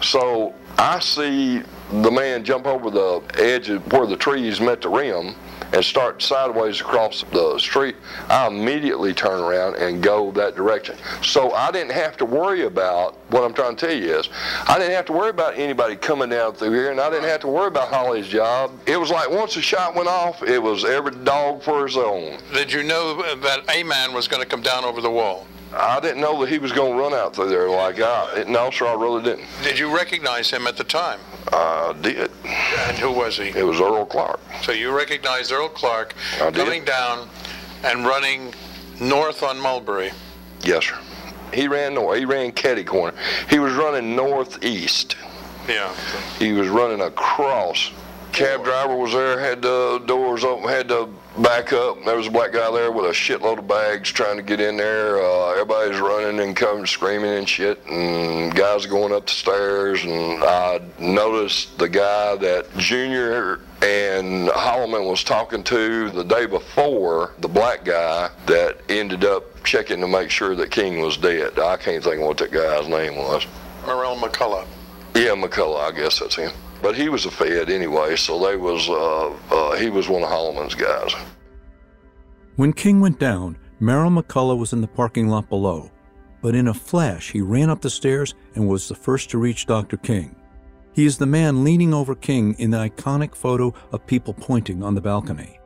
So 0.01 0.53
I 0.77 0.99
see 0.99 1.63
the 1.91 2.11
man 2.11 2.43
jump 2.43 2.67
over 2.67 2.91
the 2.91 3.21
edge 3.39 3.69
of 3.69 3.91
where 3.91 4.05
the 4.05 4.15
trees 4.15 4.61
met 4.61 4.81
the 4.81 4.89
rim 4.89 5.35
and 5.73 5.83
start 5.83 6.21
sideways 6.21 6.81
across 6.81 7.23
the 7.31 7.57
street, 7.59 7.95
I 8.29 8.47
immediately 8.47 9.13
turn 9.13 9.41
around 9.41 9.75
and 9.75 10.01
go 10.01 10.31
that 10.31 10.55
direction. 10.55 10.97
So 11.21 11.51
I 11.53 11.71
didn't 11.71 11.91
have 11.91 12.17
to 12.17 12.25
worry 12.25 12.63
about 12.63 13.15
what 13.31 13.43
I'm 13.43 13.53
trying 13.53 13.75
to 13.75 13.87
tell 13.87 13.95
you 13.95 14.17
is 14.17 14.29
I 14.67 14.77
didn't 14.77 14.93
have 14.93 15.05
to 15.05 15.13
worry 15.13 15.29
about 15.29 15.57
anybody 15.57 15.95
coming 15.95 16.29
down 16.29 16.53
through 16.53 16.71
here, 16.71 16.91
and 16.91 16.99
I 16.99 17.09
didn't 17.09 17.29
have 17.29 17.41
to 17.41 17.47
worry 17.47 17.67
about 17.67 17.89
Holly's 17.89 18.27
job. 18.27 18.71
It 18.85 18.97
was 18.97 19.09
like 19.09 19.29
once 19.29 19.55
the 19.55 19.61
shot 19.61 19.95
went 19.95 20.07
off, 20.07 20.43
it 20.43 20.61
was 20.61 20.85
every 20.85 21.15
dog 21.23 21.63
for 21.63 21.85
his 21.85 21.97
own. 21.97 22.39
Did 22.53 22.71
you 22.71 22.83
know 22.83 23.21
that 23.37 23.63
a 23.69 23.83
man 23.83 24.13
was 24.13 24.27
going 24.27 24.41
to 24.41 24.47
come 24.47 24.61
down 24.61 24.83
over 24.83 25.01
the 25.01 25.11
wall? 25.11 25.47
I 25.73 25.99
didn't 25.99 26.21
know 26.21 26.39
that 26.41 26.49
he 26.49 26.59
was 26.59 26.71
going 26.71 26.93
to 26.93 26.99
run 26.99 27.13
out 27.13 27.35
through 27.35 27.49
there 27.49 27.69
like 27.69 27.99
I. 27.99 28.45
No, 28.47 28.71
sir, 28.71 28.87
I 28.87 28.93
really 28.93 29.21
didn't. 29.21 29.45
Did 29.63 29.77
you 29.77 29.93
recognize 29.93 30.49
him 30.49 30.65
at 30.65 30.77
the 30.77 30.83
time? 30.83 31.19
I 31.51 31.93
did. 32.01 32.31
And 32.43 32.97
who 32.97 33.11
was 33.11 33.37
he? 33.37 33.49
It 33.49 33.65
was 33.65 33.79
Earl 33.79 34.05
Clark. 34.05 34.39
So 34.63 34.71
you 34.71 34.95
recognized 34.95 35.51
Earl 35.51 35.69
Clark 35.69 36.15
I 36.41 36.49
did. 36.49 36.55
coming 36.55 36.83
down 36.83 37.29
and 37.83 38.05
running 38.05 38.53
north 38.99 39.43
on 39.43 39.59
Mulberry. 39.59 40.11
Yes, 40.61 40.85
sir. 40.85 40.97
He 41.53 41.67
ran 41.67 41.93
north. 41.93 42.17
He 42.17 42.25
ran 42.25 42.51
Ketty 42.51 42.83
Corner. 42.83 43.15
He 43.49 43.59
was 43.59 43.73
running 43.73 44.15
northeast. 44.15 45.15
Yeah. 45.67 45.93
He 46.39 46.53
was 46.53 46.67
running 46.67 47.01
across. 47.01 47.91
Cab 48.33 48.63
driver 48.63 48.95
was 48.95 49.13
there, 49.13 49.39
had 49.39 49.61
the 49.61 50.01
doors 50.05 50.43
open, 50.43 50.67
had 50.69 50.87
to 50.89 51.09
back 51.41 51.73
up. 51.73 52.03
There 52.03 52.17
was 52.17 52.27
a 52.27 52.31
black 52.31 52.53
guy 52.53 52.71
there 52.71 52.91
with 52.91 53.05
a 53.05 53.09
shitload 53.09 53.59
of 53.59 53.67
bags 53.67 54.11
trying 54.11 54.37
to 54.37 54.43
get 54.43 54.59
in 54.59 54.77
there. 54.77 55.21
Uh, 55.21 55.51
everybody's 55.51 55.99
running 55.99 56.39
and 56.39 56.55
coming, 56.55 56.85
screaming 56.85 57.31
and 57.31 57.47
shit, 57.47 57.85
and 57.85 58.53
guys 58.55 58.85
going 58.85 59.13
up 59.13 59.27
the 59.27 59.33
stairs. 59.33 60.03
And 60.03 60.43
I 60.43 60.81
noticed 60.99 61.77
the 61.77 61.89
guy 61.89 62.35
that 62.37 62.75
Junior 62.77 63.61
and 63.81 64.49
Holloman 64.49 65.07
was 65.07 65.23
talking 65.23 65.63
to 65.65 66.09
the 66.09 66.23
day 66.23 66.45
before, 66.45 67.33
the 67.39 67.47
black 67.47 67.85
guy 67.85 68.29
that 68.47 68.77
ended 68.89 69.23
up 69.23 69.63
checking 69.63 70.01
to 70.01 70.07
make 70.07 70.29
sure 70.29 70.55
that 70.55 70.71
King 70.71 71.01
was 71.01 71.17
dead. 71.17 71.59
I 71.59 71.77
can't 71.77 72.03
think 72.03 72.21
of 72.21 72.27
what 72.27 72.37
that 72.37 72.51
guy's 72.51 72.87
name 72.87 73.15
was. 73.17 73.45
Marrell 73.83 74.17
McCollough. 74.17 74.65
Yeah, 75.13 75.35
McCollough, 75.35 75.79
I 75.79 75.91
guess 75.91 76.19
that's 76.19 76.35
him. 76.35 76.51
But 76.81 76.95
he 76.95 77.09
was 77.09 77.25
a 77.25 77.31
Fed 77.31 77.69
anyway, 77.69 78.15
so 78.15 78.39
they 78.39 78.55
was 78.55 78.87
uh, 78.89 79.29
uh, 79.53 79.75
he 79.77 79.89
was 79.89 80.07
one 80.07 80.23
of 80.23 80.29
Holloman's 80.29 80.75
guys. 80.75 81.13
When 82.55 82.73
King 82.73 83.01
went 83.01 83.19
down, 83.19 83.57
Marrell 83.79 84.11
McCollough 84.11 84.57
was 84.57 84.73
in 84.73 84.81
the 84.81 84.87
parking 84.87 85.27
lot 85.27 85.49
below, 85.49 85.91
but 86.41 86.55
in 86.55 86.67
a 86.67 86.73
flash 86.73 87.31
he 87.31 87.41
ran 87.41 87.69
up 87.69 87.81
the 87.81 87.89
stairs 87.89 88.33
and 88.55 88.67
was 88.67 88.87
the 88.87 88.95
first 88.95 89.29
to 89.29 89.37
reach 89.37 89.65
Dr. 89.65 89.97
King. 89.97 90.35
He 90.93 91.05
is 91.05 91.17
the 91.17 91.27
man 91.27 91.63
leaning 91.63 91.93
over 91.93 92.15
King 92.15 92.55
in 92.57 92.71
the 92.71 92.89
iconic 92.89 93.35
photo 93.35 93.73
of 93.91 94.07
people 94.07 94.33
pointing 94.33 94.81
on 94.81 94.95
the 94.95 95.01
balcony. 95.01 95.59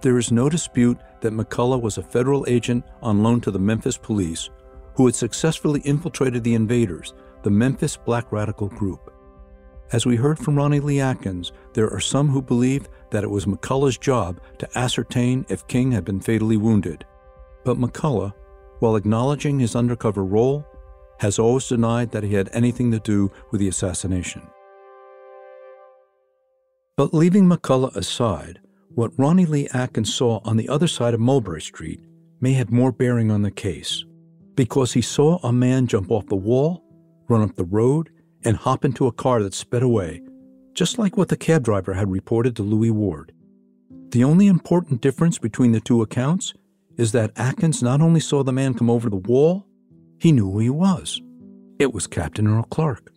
There 0.00 0.18
is 0.18 0.32
no 0.32 0.48
dispute 0.48 0.98
that 1.20 1.32
McCollough 1.32 1.80
was 1.80 1.98
a 1.98 2.02
federal 2.02 2.44
agent 2.48 2.84
on 3.00 3.22
loan 3.22 3.40
to 3.42 3.50
the 3.52 3.58
Memphis 3.58 3.96
police 3.96 4.50
who 4.96 5.06
had 5.06 5.14
successfully 5.14 5.80
infiltrated 5.80 6.42
the 6.42 6.54
invaders, 6.54 7.14
the 7.42 7.50
Memphis 7.50 7.96
Black 7.96 8.32
Radical 8.32 8.68
Group. 8.68 9.12
As 9.92 10.04
we 10.04 10.16
heard 10.16 10.38
from 10.38 10.56
Ronnie 10.56 10.80
Lee 10.80 11.00
Adkins, 11.00 11.52
there 11.74 11.88
are 11.90 12.00
some 12.00 12.28
who 12.28 12.42
believe 12.42 12.88
that 13.10 13.22
it 13.22 13.30
was 13.30 13.46
McCollough's 13.46 13.98
job 13.98 14.40
to 14.58 14.78
ascertain 14.78 15.46
if 15.48 15.66
King 15.68 15.92
had 15.92 16.04
been 16.04 16.20
fatally 16.20 16.56
wounded. 16.56 17.04
But 17.64 17.78
McCollough, 17.78 18.34
while 18.80 18.96
acknowledging 18.96 19.60
his 19.60 19.76
undercover 19.76 20.24
role, 20.24 20.66
has 21.20 21.38
always 21.38 21.68
denied 21.68 22.10
that 22.10 22.24
he 22.24 22.34
had 22.34 22.50
anything 22.52 22.90
to 22.90 22.98
do 22.98 23.30
with 23.52 23.60
the 23.60 23.68
assassination. 23.68 24.42
But 26.96 27.14
leaving 27.14 27.48
McCollough 27.48 27.94
aside, 27.94 28.58
what 28.94 29.16
Ronnie 29.16 29.46
Lee 29.46 29.68
Adkins 29.72 30.12
saw 30.12 30.40
on 30.44 30.56
the 30.56 30.68
other 30.68 30.88
side 30.88 31.14
of 31.14 31.20
Mulberry 31.20 31.62
Street 31.62 32.00
may 32.40 32.54
have 32.54 32.70
more 32.70 32.90
bearing 32.90 33.30
on 33.30 33.42
the 33.42 33.50
case, 33.50 34.04
because 34.56 34.92
he 34.92 35.02
saw 35.02 35.38
a 35.44 35.52
man 35.52 35.86
jump 35.86 36.10
off 36.10 36.26
the 36.26 36.34
wall, 36.34 36.82
run 37.28 37.42
up 37.42 37.54
the 37.54 37.64
road, 37.64 38.10
and 38.46 38.56
hop 38.56 38.84
into 38.84 39.06
a 39.06 39.12
car 39.12 39.42
that 39.42 39.52
sped 39.52 39.82
away, 39.82 40.22
just 40.72 40.98
like 40.98 41.16
what 41.16 41.28
the 41.28 41.36
cab 41.36 41.64
driver 41.64 41.92
had 41.92 42.10
reported 42.10 42.54
to 42.56 42.62
Louis 42.62 42.92
Ward. 42.92 43.32
The 44.10 44.22
only 44.22 44.46
important 44.46 45.00
difference 45.00 45.36
between 45.36 45.72
the 45.72 45.80
two 45.80 46.00
accounts 46.00 46.54
is 46.96 47.12
that 47.12 47.32
Adkins 47.36 47.82
not 47.82 48.00
only 48.00 48.20
saw 48.20 48.44
the 48.44 48.52
man 48.52 48.72
come 48.72 48.88
over 48.88 49.10
the 49.10 49.16
wall, 49.16 49.66
he 50.18 50.30
knew 50.32 50.50
who 50.50 50.60
he 50.60 50.70
was. 50.70 51.20
It 51.78 51.92
was 51.92 52.06
Captain 52.06 52.46
Earl 52.46 52.62
Clark. 52.62 53.12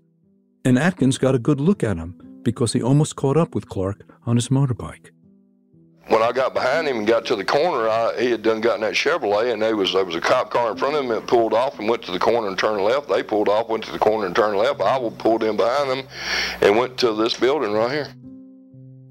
And 0.65 0.77
Adkins 0.77 1.17
got 1.17 1.35
a 1.35 1.39
good 1.39 1.61
look 1.61 1.83
at 1.83 1.97
him 1.97 2.19
because 2.43 2.73
he 2.73 2.81
almost 2.81 3.15
caught 3.15 3.37
up 3.37 3.53
with 3.53 3.69
Clark 3.69 4.03
on 4.25 4.35
his 4.35 4.49
motorbike. 4.49 5.11
When 6.09 6.23
I 6.23 6.31
got 6.31 6.55
behind 6.55 6.87
him 6.87 6.97
and 6.97 7.07
got 7.07 7.25
to 7.27 7.35
the 7.35 7.45
corner, 7.45 7.87
I, 7.87 8.19
he 8.19 8.31
had 8.31 8.41
done 8.41 8.61
gotten 8.61 8.81
that 8.81 8.95
Chevrolet, 8.95 9.53
and 9.53 9.61
there 9.61 9.75
was 9.75 9.93
there 9.93 10.03
was 10.03 10.15
a 10.15 10.21
cop 10.21 10.49
car 10.49 10.71
in 10.71 10.77
front 10.77 10.95
of 10.95 11.03
him 11.03 11.09
that 11.09 11.27
pulled 11.27 11.53
off 11.53 11.77
and 11.77 11.87
went 11.87 12.01
to 12.03 12.11
the 12.11 12.17
corner 12.17 12.47
and 12.47 12.57
turned 12.57 12.83
left. 12.83 13.07
They 13.07 13.21
pulled 13.21 13.47
off, 13.47 13.69
went 13.69 13.83
to 13.83 13.91
the 13.91 13.99
corner 13.99 14.25
and 14.25 14.35
turned 14.35 14.57
left. 14.57 14.81
I 14.81 14.97
pulled 15.19 15.43
in 15.43 15.55
behind 15.55 15.89
them 15.89 16.07
and 16.61 16.77
went 16.77 16.97
to 16.99 17.13
this 17.13 17.37
building 17.37 17.73
right 17.73 17.91
here. 17.91 18.07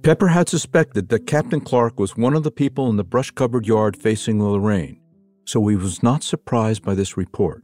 Pepper 0.02 0.28
had 0.28 0.48
suspected 0.48 1.08
that 1.08 1.26
Captain 1.26 1.60
Clark 1.60 2.00
was 2.00 2.16
one 2.16 2.34
of 2.34 2.42
the 2.42 2.50
people 2.50 2.88
in 2.90 2.96
the 2.96 3.04
brush 3.04 3.30
covered 3.30 3.66
yard 3.66 3.96
facing 3.96 4.42
Lorraine, 4.42 5.00
so 5.44 5.64
he 5.68 5.76
was 5.76 6.02
not 6.02 6.24
surprised 6.24 6.82
by 6.82 6.94
this 6.94 7.16
report. 7.16 7.62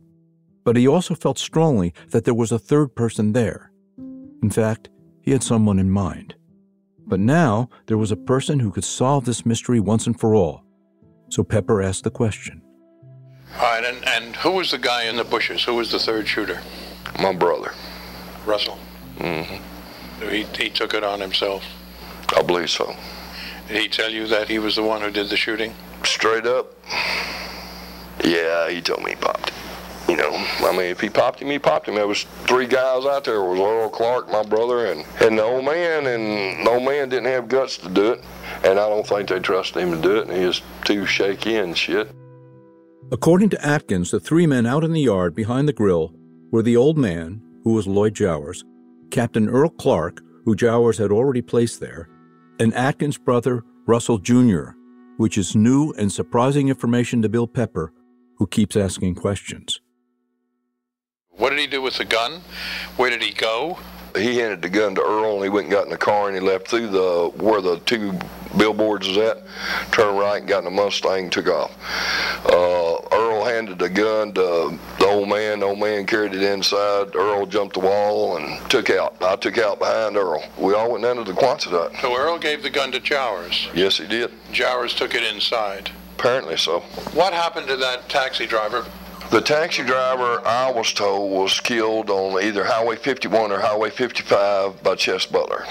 But 0.62 0.76
he 0.76 0.86
also 0.86 1.14
felt 1.16 1.38
strongly 1.38 1.92
that 2.10 2.24
there 2.24 2.34
was 2.34 2.52
a 2.52 2.58
third 2.58 2.94
person 2.94 3.32
there. 3.32 3.72
In 4.42 4.50
fact, 4.50 4.90
he 5.22 5.32
had 5.32 5.42
someone 5.42 5.78
in 5.80 5.90
mind. 5.90 6.34
But 7.06 7.20
now 7.20 7.68
there 7.86 7.98
was 7.98 8.10
a 8.10 8.16
person 8.16 8.60
who 8.60 8.70
could 8.70 8.84
solve 8.84 9.24
this 9.24 9.44
mystery 9.44 9.80
once 9.80 10.06
and 10.06 10.18
for 10.18 10.34
all. 10.34 10.64
So 11.28 11.44
Pepper 11.44 11.82
asked 11.82 12.04
the 12.04 12.10
question. 12.10 12.62
All 13.56 13.62
right, 13.62 13.84
and, 13.84 14.06
and 14.08 14.36
who 14.36 14.52
was 14.52 14.70
the 14.70 14.78
guy 14.78 15.04
in 15.04 15.16
the 15.16 15.24
bushes? 15.24 15.62
Who 15.64 15.74
was 15.74 15.92
the 15.92 15.98
third 15.98 16.26
shooter? 16.26 16.60
My 17.20 17.32
brother. 17.32 17.72
Russell. 18.46 18.78
Mm-hmm. 19.18 20.28
He, 20.28 20.44
he 20.56 20.70
took 20.70 20.94
it 20.94 21.04
on 21.04 21.20
himself. 21.20 21.64
I 22.36 22.42
believe 22.42 22.70
so. 22.70 22.94
Did 23.68 23.80
he 23.80 23.88
tell 23.88 24.10
you 24.10 24.26
that 24.28 24.48
he 24.48 24.58
was 24.58 24.76
the 24.76 24.82
one 24.82 25.00
who 25.00 25.10
did 25.10 25.28
the 25.28 25.36
shooting? 25.36 25.74
Straight 26.04 26.46
up. 26.46 26.74
Yeah, 28.24 28.70
he 28.70 28.80
told 28.80 29.02
me 29.02 29.10
he 29.10 29.16
popped 29.16 29.48
it. 29.48 29.54
You 30.08 30.16
know, 30.16 30.30
I 30.60 30.70
mean, 30.72 30.86
if 30.86 31.00
he 31.00 31.08
popped 31.08 31.40
him, 31.40 31.48
he 31.48 31.58
popped 31.58 31.88
him. 31.88 31.94
There 31.94 32.06
was 32.06 32.24
three 32.46 32.66
guys 32.66 33.06
out 33.06 33.24
there. 33.24 33.36
It 33.36 33.48
was 33.48 33.58
Earl 33.58 33.88
Clark, 33.88 34.30
my 34.30 34.42
brother, 34.42 34.86
and, 34.86 35.04
and 35.20 35.38
the 35.38 35.42
old 35.42 35.64
man, 35.64 36.06
and 36.06 36.66
the 36.66 36.70
old 36.70 36.84
man 36.84 37.08
didn't 37.08 37.26
have 37.26 37.48
guts 37.48 37.78
to 37.78 37.88
do 37.88 38.12
it. 38.12 38.24
And 38.64 38.78
I 38.78 38.88
don't 38.88 39.06
think 39.06 39.30
they 39.30 39.40
trusted 39.40 39.82
him 39.82 39.92
to 39.92 40.00
do 40.00 40.18
it, 40.18 40.28
and 40.28 40.36
he 40.36 40.44
was 40.44 40.60
too 40.84 41.06
shaky 41.06 41.56
and 41.56 41.76
shit. 41.76 42.10
According 43.10 43.48
to 43.50 43.64
Adkins, 43.64 44.10
the 44.10 44.20
three 44.20 44.46
men 44.46 44.66
out 44.66 44.84
in 44.84 44.92
the 44.92 45.00
yard 45.00 45.34
behind 45.34 45.68
the 45.68 45.72
grill 45.72 46.14
were 46.50 46.62
the 46.62 46.76
old 46.76 46.98
man, 46.98 47.42
who 47.62 47.72
was 47.72 47.86
Lloyd 47.86 48.14
Jowers, 48.14 48.62
Captain 49.10 49.48
Earl 49.48 49.70
Clark, 49.70 50.20
who 50.44 50.54
Jowers 50.54 50.98
had 50.98 51.10
already 51.10 51.42
placed 51.42 51.80
there, 51.80 52.08
and 52.60 52.74
Adkins' 52.74 53.18
brother, 53.18 53.64
Russell 53.86 54.18
Jr., 54.18 54.70
which 55.16 55.38
is 55.38 55.56
new 55.56 55.92
and 55.92 56.12
surprising 56.12 56.68
information 56.68 57.22
to 57.22 57.28
Bill 57.28 57.46
Pepper, 57.46 57.92
who 58.36 58.46
keeps 58.46 58.76
asking 58.76 59.14
questions. 59.14 59.80
What 61.54 61.58
did 61.60 61.70
he 61.70 61.76
do 61.76 61.82
with 61.82 61.98
the 61.98 62.04
gun? 62.04 62.40
Where 62.96 63.10
did 63.10 63.22
he 63.22 63.32
go? 63.32 63.78
He 64.16 64.38
handed 64.38 64.60
the 64.60 64.68
gun 64.68 64.96
to 64.96 65.00
Earl, 65.00 65.34
and 65.34 65.44
he 65.44 65.48
went 65.48 65.66
and 65.66 65.72
got 65.72 65.84
in 65.84 65.90
the 65.90 65.96
car, 65.96 66.26
and 66.26 66.34
he 66.34 66.40
left 66.40 66.66
through 66.66 66.88
the 66.88 67.30
where 67.36 67.60
the 67.60 67.78
two 67.86 68.18
billboards 68.58 69.06
is 69.06 69.16
at. 69.18 69.40
Turned 69.92 70.18
right, 70.18 70.40
and 70.40 70.48
got 70.48 70.58
in 70.58 70.64
the 70.64 70.72
Mustang, 70.72 71.30
took 71.30 71.46
off. 71.46 71.70
Uh, 72.44 72.96
Earl 73.16 73.44
handed 73.44 73.78
the 73.78 73.88
gun 73.88 74.32
to 74.32 74.76
the 74.98 75.06
old 75.06 75.28
man. 75.28 75.60
The 75.60 75.66
old 75.66 75.78
man 75.78 76.06
carried 76.06 76.34
it 76.34 76.42
inside. 76.42 77.14
Earl 77.14 77.46
jumped 77.46 77.74
the 77.74 77.80
wall 77.80 78.36
and 78.36 78.58
took 78.68 78.90
out. 78.90 79.14
I 79.20 79.36
took 79.36 79.56
out 79.56 79.78
behind 79.78 80.16
Earl. 80.16 80.42
We 80.58 80.74
all 80.74 80.90
went 80.90 81.04
down 81.04 81.18
to 81.18 81.22
the 81.24 81.38
Quonset 81.38 82.00
So 82.00 82.16
Earl 82.16 82.40
gave 82.40 82.64
the 82.64 82.70
gun 82.70 82.90
to 82.90 82.98
Jowers. 82.98 83.68
Yes, 83.72 83.98
he 83.98 84.08
did. 84.08 84.32
Jowers 84.50 84.92
took 84.92 85.14
it 85.14 85.22
inside. 85.22 85.92
Apparently 86.18 86.56
so. 86.56 86.80
What 87.12 87.32
happened 87.32 87.68
to 87.68 87.76
that 87.76 88.08
taxi 88.08 88.44
driver? 88.44 88.84
The 89.30 89.40
taxi 89.40 89.82
driver, 89.82 90.40
I 90.46 90.70
was 90.70 90.92
told, 90.92 91.32
was 91.32 91.58
killed 91.58 92.08
on 92.08 92.40
either 92.42 92.64
Highway 92.64 92.96
51 92.96 93.50
or 93.50 93.58
Highway 93.58 93.90
55 93.90 94.82
by 94.82 94.94
Chess 94.94 95.26
Butler. 95.26 95.64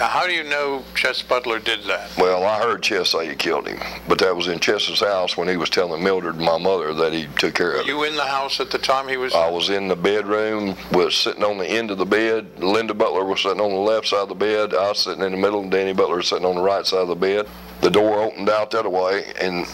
Now, 0.00 0.08
how 0.08 0.26
do 0.26 0.32
you 0.32 0.44
know 0.44 0.82
Chess 0.94 1.20
Butler 1.20 1.58
did 1.58 1.84
that? 1.84 2.16
Well, 2.16 2.42
I 2.44 2.58
heard 2.58 2.82
Chess 2.82 3.10
say 3.10 3.28
he 3.28 3.34
killed 3.34 3.68
him, 3.68 3.78
but 4.08 4.18
that 4.20 4.34
was 4.34 4.48
in 4.48 4.58
Chess's 4.58 5.00
house 5.00 5.36
when 5.36 5.46
he 5.46 5.58
was 5.58 5.68
telling 5.68 6.02
Mildred, 6.02 6.36
my 6.36 6.56
mother, 6.56 6.94
that 6.94 7.12
he 7.12 7.26
took 7.36 7.52
care 7.52 7.72
of 7.74 7.80
it. 7.80 7.86
you 7.86 8.04
in 8.04 8.16
the 8.16 8.24
house 8.24 8.60
at 8.60 8.70
the 8.70 8.78
time 8.78 9.08
he 9.08 9.18
was? 9.18 9.34
I 9.34 9.50
was 9.50 9.68
in 9.68 9.88
the 9.88 9.96
bedroom, 9.96 10.74
was 10.92 11.14
sitting 11.14 11.44
on 11.44 11.58
the 11.58 11.66
end 11.66 11.90
of 11.90 11.98
the 11.98 12.06
bed. 12.06 12.46
Linda 12.60 12.94
Butler 12.94 13.26
was 13.26 13.42
sitting 13.42 13.60
on 13.60 13.72
the 13.72 13.76
left 13.76 14.06
side 14.06 14.20
of 14.20 14.30
the 14.30 14.34
bed. 14.34 14.72
I 14.72 14.88
was 14.88 15.00
sitting 15.00 15.22
in 15.22 15.32
the 15.32 15.36
middle, 15.36 15.60
and 15.60 15.70
Danny 15.70 15.92
Butler 15.92 16.16
was 16.16 16.28
sitting 16.28 16.46
on 16.46 16.54
the 16.54 16.62
right 16.62 16.86
side 16.86 17.00
of 17.00 17.08
the 17.08 17.14
bed. 17.14 17.46
The 17.82 17.90
door 17.90 18.22
opened 18.22 18.48
out 18.48 18.70
that 18.70 18.90
way, 18.90 19.24
and 19.38 19.66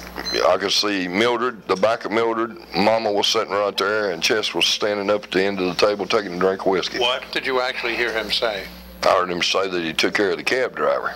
I 0.49 0.57
could 0.57 0.73
see 0.73 1.07
Mildred, 1.07 1.69
the 1.69 1.77
back 1.77 2.05
of 2.05 2.11
Mildred. 2.11 2.57
Mama 2.75 3.13
was 3.13 3.29
sitting 3.29 3.53
right 3.53 3.77
there, 3.77 4.11
and 4.11 4.21
Chess 4.21 4.55
was 4.55 4.67
standing 4.67 5.09
up 5.09 5.23
at 5.23 5.31
the 5.31 5.45
end 5.45 5.61
of 5.61 5.67
the 5.67 5.87
table 5.87 6.05
taking 6.05 6.35
a 6.35 6.39
drink 6.41 6.63
of 6.63 6.67
whiskey. 6.67 6.99
What 6.99 7.23
did 7.31 7.47
you 7.47 7.61
actually 7.61 7.95
hear 7.95 8.13
him 8.13 8.33
say? 8.33 8.67
I 9.07 9.21
heard 9.21 9.31
him 9.31 9.43
say 9.43 9.69
that 9.69 9.83
he 9.83 9.93
took 9.93 10.15
care 10.15 10.33
of 10.33 10.37
the 10.37 10.43
cab 10.43 10.75
driver. 10.75 11.15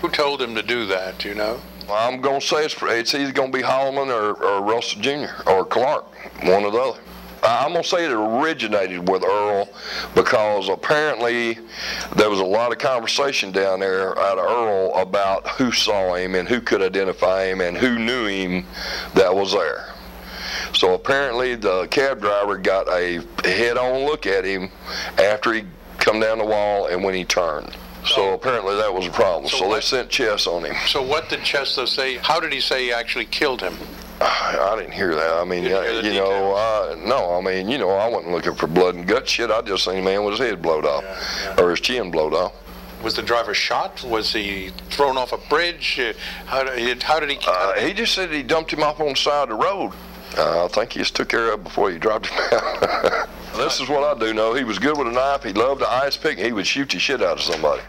Who 0.00 0.08
told 0.10 0.40
him 0.40 0.54
to 0.54 0.62
do 0.62 0.86
that? 0.86 1.24
You 1.24 1.34
know? 1.34 1.60
I'm 1.90 2.20
going 2.20 2.40
to 2.40 2.46
say 2.46 2.64
it's, 2.64 2.76
it's 2.80 3.14
either 3.14 3.32
going 3.32 3.50
to 3.50 3.58
be 3.58 3.64
Holloman 3.64 4.08
or, 4.08 4.40
or 4.42 4.62
Russell 4.62 5.00
Jr. 5.00 5.48
or 5.48 5.64
Clark, 5.64 6.06
one 6.44 6.64
or 6.64 6.70
the 6.70 6.78
other. 6.78 7.00
I'm 7.42 7.72
going 7.72 7.82
to 7.82 7.88
say 7.88 8.04
it 8.04 8.12
originated 8.12 9.08
with 9.08 9.24
Earl 9.24 9.68
because 10.14 10.68
apparently 10.68 11.58
there 12.14 12.30
was 12.30 12.38
a 12.38 12.44
lot 12.44 12.70
of 12.70 12.78
conversation 12.78 13.50
down 13.50 13.80
there 13.80 14.16
out 14.18 14.38
of 14.38 14.44
Earl 14.44 14.94
about 14.94 15.48
who 15.48 15.72
saw 15.72 16.14
him 16.14 16.34
and 16.34 16.48
who 16.48 16.60
could 16.60 16.82
identify 16.82 17.44
him 17.44 17.60
and 17.60 17.76
who 17.76 17.98
knew 17.98 18.26
him 18.26 18.66
that 19.14 19.34
was 19.34 19.52
there. 19.52 19.94
So 20.74 20.94
apparently 20.94 21.56
the 21.56 21.88
cab 21.88 22.20
driver 22.20 22.56
got 22.58 22.88
a 22.88 23.22
head-on 23.42 24.04
look 24.04 24.26
at 24.26 24.44
him 24.44 24.70
after 25.18 25.52
he 25.54 25.64
come 26.00 26.18
down 26.20 26.38
the 26.38 26.44
wall 26.44 26.86
and 26.86 27.04
when 27.04 27.14
he 27.14 27.24
turned. 27.24 27.76
So 28.04 28.32
apparently 28.32 28.76
that 28.76 28.92
was 28.92 29.06
a 29.06 29.10
problem. 29.10 29.48
So 29.50 29.58
So, 29.58 29.64
they 29.64 29.70
what- 29.70 29.84
sent 29.84 30.08
Chess 30.10 30.46
on 30.46 30.64
him. 30.64 30.74
So 30.86 31.02
what 31.02 31.28
did 31.28 31.44
Chester 31.44 31.86
say? 31.86 32.16
How 32.16 32.40
did 32.40 32.52
he 32.52 32.60
say 32.60 32.84
he 32.84 32.92
actually 32.92 33.26
killed 33.26 33.60
him? 33.60 33.76
I 34.22 34.74
didn't 34.78 34.92
hear 34.92 35.14
that. 35.14 35.34
I 35.34 35.44
mean, 35.44 35.66
uh, 35.70 35.80
you 36.02 36.14
know, 36.14 36.54
uh, 36.54 36.96
no, 37.06 37.36
I 37.36 37.40
mean, 37.42 37.68
you 37.68 37.78
know, 37.78 37.90
I 37.90 38.08
wasn't 38.08 38.32
looking 38.32 38.54
for 38.54 38.66
blood 38.66 38.94
and 38.94 39.06
gut 39.06 39.28
shit. 39.28 39.50
I 39.50 39.60
just 39.62 39.84
seen 39.84 39.98
a 39.98 40.02
man 40.02 40.24
with 40.24 40.38
his 40.38 40.48
head 40.48 40.62
blowed 40.62 40.84
off 40.86 41.04
or 41.58 41.70
his 41.70 41.80
chin 41.80 42.10
blowed 42.10 42.32
off. 42.34 42.52
Was 43.02 43.14
the 43.14 43.22
driver 43.22 43.54
shot? 43.54 44.02
Was 44.04 44.32
he 44.32 44.70
thrown 44.90 45.16
off 45.16 45.32
a 45.32 45.38
bridge? 45.48 45.98
Uh, 45.98 46.12
How 46.46 46.64
did, 46.64 47.02
how 47.02 47.18
did 47.20 47.30
he? 47.30 47.38
Uh, 47.46 47.72
he 47.80 47.94
just 47.94 48.14
said 48.14 48.30
he 48.30 48.42
dumped 48.42 48.72
him 48.72 48.82
off 48.82 49.00
on 49.00 49.08
the 49.10 49.16
side 49.16 49.44
of 49.44 49.48
the 49.50 49.54
road. 49.54 49.92
Uh, 50.36 50.66
I 50.66 50.68
think 50.68 50.92
he 50.92 50.98
just 51.00 51.16
took 51.16 51.28
care 51.30 51.48
of 51.52 51.60
it 51.60 51.64
before 51.64 51.90
he 51.90 51.98
dropped 51.98 52.26
him 52.26 52.38
out. 52.52 53.28
this 53.60 53.80
is 53.80 53.88
what 53.88 54.04
I 54.04 54.18
do 54.18 54.32
know. 54.34 54.54
He 54.54 54.64
was 54.64 54.78
good 54.78 54.96
with 54.98 55.06
a 55.06 55.12
knife. 55.12 55.42
He 55.42 55.52
loved 55.52 55.80
the 55.80 55.90
ice 55.90 56.16
pick. 56.16 56.38
He 56.38 56.52
would 56.52 56.66
shoot 56.66 56.90
the 56.90 56.98
shit 56.98 57.22
out 57.22 57.38
of 57.38 57.42
somebody. 57.42 57.82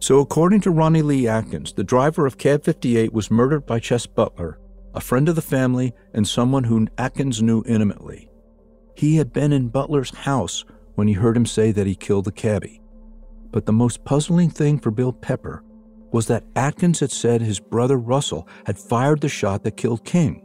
So, 0.00 0.20
according 0.20 0.60
to 0.62 0.70
Ronnie 0.70 1.02
Lee 1.02 1.26
Adkins, 1.26 1.72
the 1.72 1.84
driver 1.84 2.26
of 2.26 2.36
Cab 2.36 2.62
58 2.62 3.12
was 3.12 3.30
murdered 3.30 3.64
by 3.64 3.78
Chess 3.78 4.06
Butler, 4.06 4.58
a 4.94 5.00
friend 5.00 5.28
of 5.28 5.34
the 5.34 5.42
family 5.42 5.94
and 6.12 6.28
someone 6.28 6.64
who 6.64 6.86
Adkins 6.98 7.42
knew 7.42 7.64
intimately. 7.66 8.28
He 8.94 9.16
had 9.16 9.32
been 9.32 9.52
in 9.52 9.68
Butler's 9.68 10.14
house 10.14 10.64
when 10.94 11.08
he 11.08 11.14
heard 11.14 11.36
him 11.36 11.46
say 11.46 11.72
that 11.72 11.86
he 11.86 11.94
killed 11.94 12.26
the 12.26 12.32
cabbie. 12.32 12.82
But 13.50 13.66
the 13.66 13.72
most 13.72 14.04
puzzling 14.04 14.50
thing 14.50 14.78
for 14.78 14.90
Bill 14.90 15.12
Pepper 15.12 15.64
was 16.12 16.26
that 16.26 16.44
Adkins 16.54 17.00
had 17.00 17.10
said 17.10 17.40
his 17.40 17.58
brother 17.58 17.96
Russell 17.96 18.46
had 18.66 18.78
fired 18.78 19.20
the 19.20 19.28
shot 19.28 19.64
that 19.64 19.76
killed 19.76 20.04
King, 20.04 20.42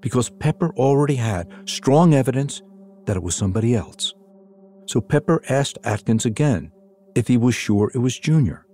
because 0.00 0.30
Pepper 0.30 0.70
already 0.76 1.16
had 1.16 1.50
strong 1.64 2.14
evidence 2.14 2.62
that 3.06 3.16
it 3.16 3.22
was 3.22 3.34
somebody 3.34 3.74
else. 3.74 4.14
So 4.86 5.00
Pepper 5.00 5.42
asked 5.48 5.78
Adkins 5.84 6.24
again 6.24 6.72
if 7.14 7.28
he 7.28 7.36
was 7.36 7.54
sure 7.54 7.90
it 7.94 7.98
was 7.98 8.18
Junior. 8.18 8.66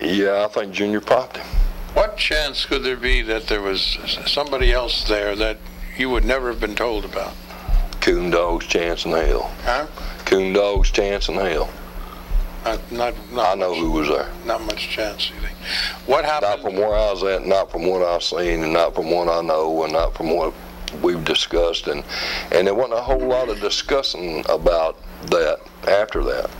Yeah, 0.00 0.44
I 0.44 0.52
think 0.52 0.72
Junior 0.72 1.00
popped 1.00 1.36
him. 1.36 1.46
What 1.94 2.16
chance 2.16 2.64
could 2.64 2.82
there 2.82 2.96
be 2.96 3.22
that 3.22 3.46
there 3.46 3.60
was 3.60 3.98
somebody 4.26 4.72
else 4.72 5.06
there 5.06 5.36
that 5.36 5.58
you 5.98 6.08
would 6.10 6.24
never 6.24 6.48
have 6.50 6.60
been 6.60 6.74
told 6.74 7.04
about? 7.04 7.34
Coon 8.00 8.30
dog's 8.30 8.66
chance 8.66 9.04
in 9.04 9.12
hell. 9.12 9.52
Huh? 9.62 9.86
Coon 10.24 10.52
dog's 10.52 10.90
chance 10.90 11.28
in 11.28 11.34
hell. 11.34 11.70
Not, 12.64 12.92
not, 12.92 13.32
not 13.32 13.52
I 13.52 13.54
know 13.60 13.74
who 13.74 13.90
was 13.90 14.08
there. 14.08 14.30
Not 14.46 14.62
much 14.62 14.88
chance, 14.88 15.30
you 15.30 15.36
think? 15.36 15.56
What 16.06 16.24
happened? 16.24 16.62
Not 16.62 16.62
from 16.62 16.76
where 16.76 16.94
I 16.94 17.12
was 17.12 17.22
at, 17.24 17.46
not 17.46 17.70
from 17.70 17.86
what 17.86 18.02
I've 18.02 18.22
seen, 18.22 18.62
and 18.62 18.72
not 18.72 18.94
from 18.94 19.10
what 19.10 19.28
I 19.28 19.42
know, 19.42 19.84
and 19.84 19.92
not 19.92 20.14
from 20.14 20.34
what 20.34 20.54
we've 21.00 21.24
discussed. 21.24 21.86
And, 21.86 22.04
and 22.50 22.66
there 22.66 22.74
wasn't 22.74 22.98
a 22.98 23.02
whole 23.02 23.18
lot 23.18 23.48
of 23.48 23.60
discussing 23.60 24.44
about 24.48 24.98
that 25.26 25.60
after 25.88 26.22
that. 26.24 26.50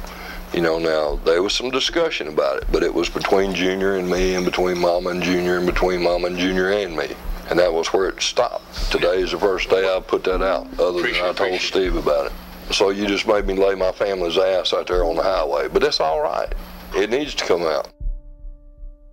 You 0.55 0.61
know, 0.61 0.79
now 0.79 1.17
there 1.25 1.43
was 1.43 1.55
some 1.55 1.71
discussion 1.71 2.29
about 2.29 2.59
it, 2.59 2.65
but 2.71 2.83
it 2.83 2.93
was 2.93 3.09
between 3.09 3.55
Junior 3.55 3.97
and 3.97 4.09
me, 4.09 4.35
and 4.35 4.45
between 4.45 4.79
Mama 4.79 5.11
and 5.11 5.23
Junior, 5.23 5.57
and 5.57 5.67
between 5.67 6.03
Mama 6.03 6.27
and 6.27 6.39
Junior 6.39 6.71
and 6.71 6.97
me. 6.97 7.09
And 7.49 7.59
that 7.59 7.73
was 7.73 7.89
where 7.89 8.09
it 8.09 8.21
stopped. 8.23 8.91
Today 8.91 9.21
is 9.21 9.33
the 9.33 9.39
first 9.39 9.71
day 9.71 9.85
I 9.85 10.01
put 10.01 10.25
that 10.25 10.43
out, 10.43 10.67
other 10.79 11.03
than 11.03 11.15
I 11.17 11.33
told 11.33 11.61
Steve 11.61 11.97
about 11.97 12.27
it. 12.27 12.33
So 12.73 12.91
you 12.91 13.07
just 13.07 13.27
made 13.27 13.47
me 13.47 13.55
lay 13.55 13.75
my 13.75 13.93
family's 13.93 14.39
ass 14.39 14.73
out 14.73 14.87
there 14.87 15.05
on 15.05 15.17
the 15.17 15.23
highway. 15.23 15.69
But 15.69 15.83
that's 15.83 16.01
all 16.01 16.21
right. 16.21 16.53
It 16.95 17.11
needs 17.11 17.35
to 17.35 17.45
come 17.45 17.63
out. 17.63 17.89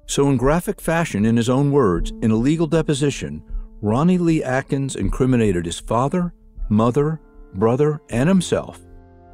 So, 0.06 0.28
in 0.28 0.38
graphic 0.38 0.82
fashion, 0.82 1.24
in 1.24 1.38
his 1.38 1.50
own 1.50 1.72
words, 1.72 2.12
in 2.24 2.32
a 2.32 2.36
legal 2.36 2.66
deposition, 2.66 3.44
Ronnie 3.82 4.18
Lee 4.18 4.44
Adkins 4.44 4.98
incriminated 4.98 5.66
his 5.66 5.80
father, 5.80 6.34
mother, 6.68 7.22
brother, 7.54 8.02
and 8.10 8.28
himself, 8.28 8.82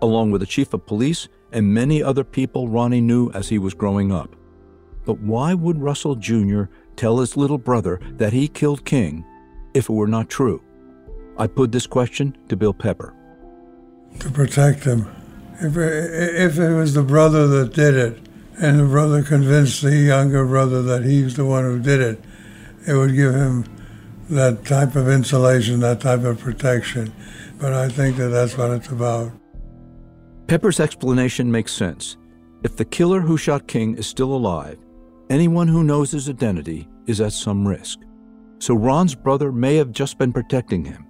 along 0.04 0.30
with 0.30 0.42
the 0.42 0.48
chief 0.48 0.72
of 0.74 0.86
police 0.86 1.28
and 1.52 1.74
many 1.74 2.04
other 2.04 2.24
people 2.24 2.68
Ronnie 2.68 3.02
knew 3.02 3.32
as 3.32 3.50
he 3.50 3.58
was 3.58 3.74
growing 3.74 4.12
up. 4.12 4.36
But 5.04 5.20
why 5.20 5.56
would 5.56 5.82
Russell 5.82 6.16
Jr. 6.16 6.64
tell 6.96 7.20
his 7.20 7.36
little 7.36 7.58
brother 7.58 8.00
that 8.18 8.34
he 8.34 8.48
killed 8.48 8.86
King 8.86 9.26
if 9.74 9.90
it 9.90 9.94
were 9.94 10.08
not 10.08 10.30
true? 10.30 10.62
I 11.38 11.48
put 11.48 11.72
this 11.72 11.88
question 11.88 12.38
to 12.50 12.56
Bill 12.56 12.74
Pepper. 12.74 13.14
To 14.20 14.30
protect 14.30 14.84
him. 14.84 15.08
If, 15.60 15.76
if 15.76 16.60
it 16.60 16.74
was 16.74 16.94
the 16.94 17.04
brother 17.04 17.48
that 17.48 17.74
did 17.74 17.96
it, 17.96 18.20
and 18.62 18.80
the 18.80 18.86
brother 18.86 19.24
convinced 19.24 19.82
the 19.82 19.96
younger 19.96 20.46
brother 20.46 20.82
that 20.84 21.04
he's 21.04 21.36
the 21.36 21.46
one 21.46 21.64
who 21.64 21.80
did 21.80 22.00
it, 22.00 22.24
it 22.88 22.94
would 22.94 23.16
give 23.16 23.34
him 23.34 23.66
that 24.30 24.66
type 24.66 24.96
of 24.96 25.08
insulation, 25.08 25.80
that 25.82 26.02
type 26.02 26.24
of 26.24 26.40
protection. 26.40 27.14
But 27.60 27.74
I 27.74 27.90
think 27.90 28.18
that 28.18 28.30
that's 28.30 28.58
what 28.58 28.72
it's 28.72 28.90
about. 28.90 29.32
Pepper's 30.48 30.80
explanation 30.80 31.52
makes 31.52 31.72
sense. 31.72 32.18
If 32.64 32.76
the 32.76 32.86
killer 32.86 33.22
who 33.22 33.38
shot 33.38 33.68
King 33.68 33.96
is 33.96 34.08
still 34.08 34.34
alive, 34.34 34.78
anyone 35.30 35.68
who 35.68 35.84
knows 35.84 36.12
his 36.12 36.30
identity 36.30 36.88
is 37.08 37.22
at 37.22 37.34
some 37.34 37.68
risk. 37.68 38.00
So 38.60 38.74
Ron's 38.74 39.16
brother 39.16 39.52
may 39.52 39.76
have 39.76 39.92
just 39.92 40.18
been 40.18 40.34
protecting 40.34 40.86
him. 40.86 41.06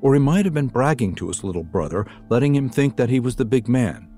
Or 0.00 0.14
he 0.14 0.20
might 0.20 0.44
have 0.44 0.54
been 0.54 0.68
bragging 0.68 1.14
to 1.16 1.28
his 1.28 1.44
little 1.44 1.62
brother, 1.62 2.06
letting 2.28 2.54
him 2.54 2.68
think 2.68 2.96
that 2.96 3.08
he 3.08 3.20
was 3.20 3.36
the 3.36 3.44
big 3.44 3.68
man. 3.68 4.08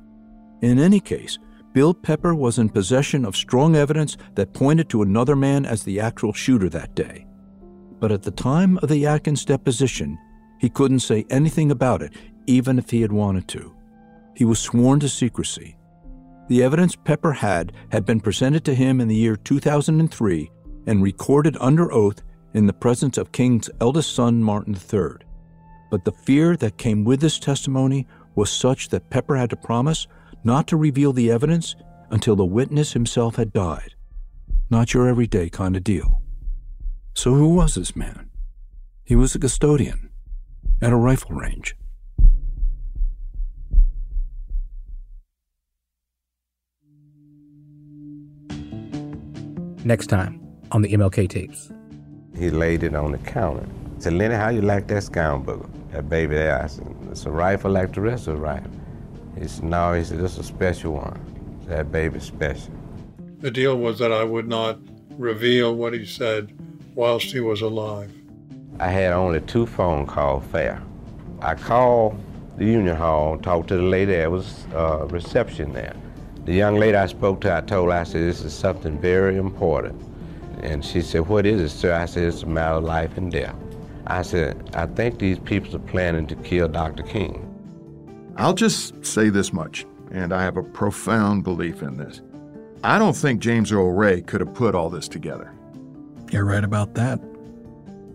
In 0.62 0.78
any 0.78 1.00
case, 1.00 1.38
Bill 1.72 1.92
Pepper 1.92 2.34
was 2.34 2.58
in 2.58 2.68
possession 2.68 3.24
of 3.24 3.36
strong 3.36 3.76
evidence 3.76 4.16
that 4.34 4.52
pointed 4.52 4.88
to 4.90 5.02
another 5.02 5.36
man 5.36 5.66
as 5.66 5.82
the 5.82 6.00
actual 6.00 6.32
shooter 6.32 6.68
that 6.70 6.94
day. 6.94 7.26
But 8.04 8.12
at 8.12 8.22
the 8.22 8.32
time 8.32 8.76
of 8.82 8.90
the 8.90 9.06
Adkins 9.06 9.46
deposition, 9.46 10.18
he 10.58 10.68
couldn't 10.68 11.00
say 11.00 11.24
anything 11.30 11.70
about 11.70 12.02
it, 12.02 12.12
even 12.46 12.78
if 12.78 12.90
he 12.90 13.00
had 13.00 13.12
wanted 13.12 13.48
to. 13.48 13.74
He 14.36 14.44
was 14.44 14.58
sworn 14.58 15.00
to 15.00 15.08
secrecy. 15.08 15.78
The 16.48 16.62
evidence 16.62 16.96
Pepper 16.96 17.32
had 17.32 17.72
had 17.90 18.04
been 18.04 18.20
presented 18.20 18.62
to 18.66 18.74
him 18.74 19.00
in 19.00 19.08
the 19.08 19.14
year 19.14 19.36
2003 19.36 20.50
and 20.86 21.02
recorded 21.02 21.56
under 21.60 21.90
oath 21.90 22.20
in 22.52 22.66
the 22.66 22.74
presence 22.74 23.16
of 23.16 23.32
King's 23.32 23.70
eldest 23.80 24.14
son, 24.14 24.42
Martin 24.42 24.74
III. 24.74 25.26
But 25.90 26.04
the 26.04 26.12
fear 26.12 26.58
that 26.58 26.76
came 26.76 27.04
with 27.04 27.22
this 27.22 27.38
testimony 27.38 28.06
was 28.34 28.50
such 28.50 28.90
that 28.90 29.08
Pepper 29.08 29.36
had 29.36 29.48
to 29.48 29.56
promise 29.56 30.08
not 30.44 30.66
to 30.66 30.76
reveal 30.76 31.14
the 31.14 31.30
evidence 31.30 31.74
until 32.10 32.36
the 32.36 32.44
witness 32.44 32.92
himself 32.92 33.36
had 33.36 33.54
died. 33.54 33.94
Not 34.68 34.92
your 34.92 35.08
everyday 35.08 35.48
kind 35.48 35.74
of 35.74 35.82
deal. 35.82 36.20
So, 37.16 37.32
who 37.32 37.54
was 37.54 37.76
this 37.76 37.94
man? 37.94 38.28
He 39.04 39.14
was 39.14 39.36
a 39.36 39.38
custodian 39.38 40.10
at 40.82 40.92
a 40.92 40.96
rifle 40.96 41.36
range. 41.36 41.76
Next 49.84 50.08
time 50.08 50.40
on 50.72 50.82
the 50.82 50.92
MLK 50.92 51.28
tapes. 51.28 51.70
He 52.36 52.50
laid 52.50 52.82
it 52.82 52.96
on 52.96 53.12
the 53.12 53.18
counter. 53.18 53.66
He 53.96 54.02
said, 54.02 54.14
Lenny, 54.14 54.34
how 54.34 54.48
you 54.48 54.62
like 54.62 54.88
that 54.88 55.04
scoundrel? 55.04 55.70
That 55.92 56.08
baby 56.08 56.34
there. 56.34 56.60
I 56.60 56.66
said, 56.66 56.96
it's 57.12 57.26
a 57.26 57.30
rifle 57.30 57.70
like 57.70 57.92
the 57.92 58.00
rest 58.00 58.26
of 58.26 58.34
the 58.34 58.40
rifle. 58.40 58.72
He 59.38 59.46
said, 59.46 59.64
no, 59.64 59.92
he 59.92 60.02
said, 60.02 60.18
this 60.18 60.32
is 60.32 60.38
a 60.38 60.42
special 60.42 60.94
one. 60.94 61.60
That 61.68 61.92
baby's 61.92 62.24
special. 62.24 62.72
The 63.38 63.52
deal 63.52 63.78
was 63.78 64.00
that 64.00 64.10
I 64.10 64.24
would 64.24 64.48
not 64.48 64.80
reveal 65.10 65.76
what 65.76 65.92
he 65.92 66.04
said 66.04 66.58
whilst 66.94 67.32
he 67.32 67.40
was 67.40 67.60
alive. 67.60 68.12
I 68.78 68.88
had 68.88 69.12
only 69.12 69.40
two 69.40 69.66
phone 69.66 70.06
calls 70.06 70.44
fair. 70.46 70.82
I 71.40 71.54
called 71.54 72.20
the 72.56 72.64
union 72.64 72.96
hall, 72.96 73.38
talked 73.38 73.68
to 73.68 73.76
the 73.76 73.82
lady, 73.82 74.12
there 74.12 74.30
was 74.30 74.66
a 74.74 75.06
reception 75.06 75.72
there. 75.72 75.94
The 76.44 76.52
young 76.52 76.76
lady 76.76 76.96
I 76.96 77.06
spoke 77.06 77.40
to, 77.42 77.56
I 77.56 77.60
told 77.62 77.90
her, 77.90 77.96
I 77.96 78.04
said, 78.04 78.22
this 78.22 78.42
is 78.42 78.54
something 78.54 78.98
very 78.98 79.36
important. 79.36 80.00
And 80.62 80.84
she 80.84 81.00
said, 81.02 81.26
what 81.26 81.46
is 81.46 81.60
it, 81.60 81.68
sir? 81.70 81.94
I 81.94 82.06
said, 82.06 82.24
it's 82.24 82.42
a 82.42 82.46
matter 82.46 82.76
of 82.76 82.84
life 82.84 83.16
and 83.16 83.30
death. 83.30 83.56
I 84.06 84.22
said, 84.22 84.70
I 84.74 84.86
think 84.86 85.18
these 85.18 85.38
people 85.38 85.74
are 85.74 85.80
planning 85.80 86.26
to 86.28 86.36
kill 86.36 86.68
Dr. 86.68 87.02
King. 87.02 87.40
I'll 88.36 88.54
just 88.54 89.04
say 89.04 89.30
this 89.30 89.52
much, 89.52 89.86
and 90.10 90.32
I 90.32 90.42
have 90.42 90.56
a 90.56 90.62
profound 90.62 91.44
belief 91.44 91.82
in 91.82 91.96
this. 91.96 92.20
I 92.82 92.98
don't 92.98 93.16
think 93.16 93.40
James 93.40 93.72
Earl 93.72 93.92
Ray 93.92 94.20
could 94.20 94.40
have 94.40 94.52
put 94.54 94.74
all 94.74 94.90
this 94.90 95.08
together. 95.08 95.50
You're 96.30 96.44
right 96.44 96.64
about 96.64 96.94
that. 96.94 97.20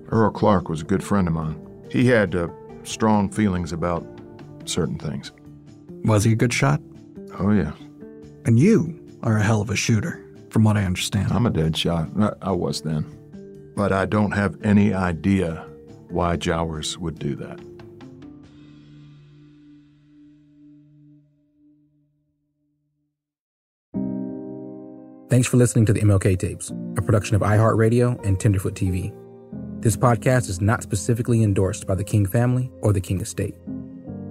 Earl 0.10 0.32
Clark 0.32 0.70
was 0.70 0.82
a 0.82 0.86
good 0.86 1.04
friend 1.04 1.28
of 1.28 1.34
mine. 1.34 1.60
He 1.90 2.08
had 2.08 2.36
uh, 2.36 2.48
strong 2.84 3.30
feelings 3.30 3.72
about 3.72 4.06
certain 4.66 4.98
things. 4.98 5.32
Was 6.04 6.24
he 6.24 6.34
a 6.34 6.36
good 6.36 6.54
shot? 6.54 6.82
Oh, 7.40 7.52
yeah. 7.52 7.74
And 8.46 8.60
you 8.60 9.00
are 9.24 9.38
a 9.38 9.44
hell 9.44 9.62
of 9.62 9.70
a 9.70 9.76
shooter, 9.76 10.24
from 10.50 10.64
what 10.64 10.78
I 10.78 10.84
understand. 10.84 11.32
I'm 11.32 11.46
a 11.46 11.50
dead 11.52 11.78
shot. 11.78 12.10
I, 12.20 12.32
I 12.42 12.52
was 12.52 12.82
then. 12.82 13.06
But 13.76 13.92
I 13.92 14.06
don't 14.06 14.32
have 14.32 14.58
any 14.64 14.94
idea 14.94 15.66
why 16.10 16.36
Jowers 16.36 16.98
would 16.98 17.20
do 17.20 17.36
that. 17.36 17.60
Thanks 25.30 25.48
for 25.48 25.58
listening 25.58 25.86
to 25.86 25.94
the 25.94 26.00
MLK 26.00 26.40
Tapes, 26.40 26.72
a 26.98 27.04
production 27.04 27.36
of 27.36 27.44
iHeartRadio 27.44 28.26
and 28.26 28.40
Tenderfoot 28.40 28.74
TV. 28.74 29.14
This 29.80 29.96
podcast 29.96 30.50
is 30.50 30.60
not 30.60 30.82
specifically 30.82 31.44
endorsed 31.44 31.86
by 31.86 31.94
the 31.94 32.04
King 32.04 32.26
family 32.26 32.72
or 32.82 32.94
the 32.94 33.00
King 33.00 33.22
estate. 33.22 33.54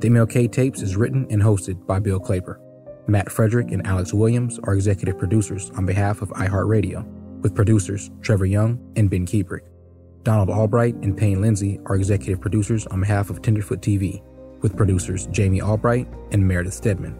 The 0.00 0.08
MLK 0.08 0.50
Tapes 0.50 0.82
is 0.82 0.96
written 0.96 1.24
and 1.30 1.40
hosted 1.40 1.86
by 1.86 2.00
Bill 2.00 2.18
Klaber. 2.18 2.58
Matt 3.06 3.30
Frederick 3.30 3.70
and 3.70 3.86
Alex 3.86 4.12
Williams 4.12 4.58
are 4.64 4.74
executive 4.74 5.16
producers 5.16 5.70
on 5.76 5.86
behalf 5.86 6.20
of 6.20 6.30
iHeartRadio, 6.30 7.04
with 7.42 7.54
producers 7.54 8.10
Trevor 8.20 8.46
Young 8.46 8.80
and 8.96 9.08
Ben 9.08 9.24
Kuebrick. 9.24 9.68
Donald 10.24 10.50
Albright 10.50 10.96
and 10.96 11.16
Payne 11.16 11.40
Lindsay 11.40 11.78
are 11.86 11.94
executive 11.94 12.40
producers 12.40 12.88
on 12.88 12.98
behalf 12.98 13.30
of 13.30 13.40
Tenderfoot 13.40 13.82
TV, 13.82 14.20
with 14.62 14.76
producers 14.76 15.28
Jamie 15.28 15.62
Albright 15.62 16.08
and 16.32 16.48
Meredith 16.48 16.74
Stedman. 16.74 17.16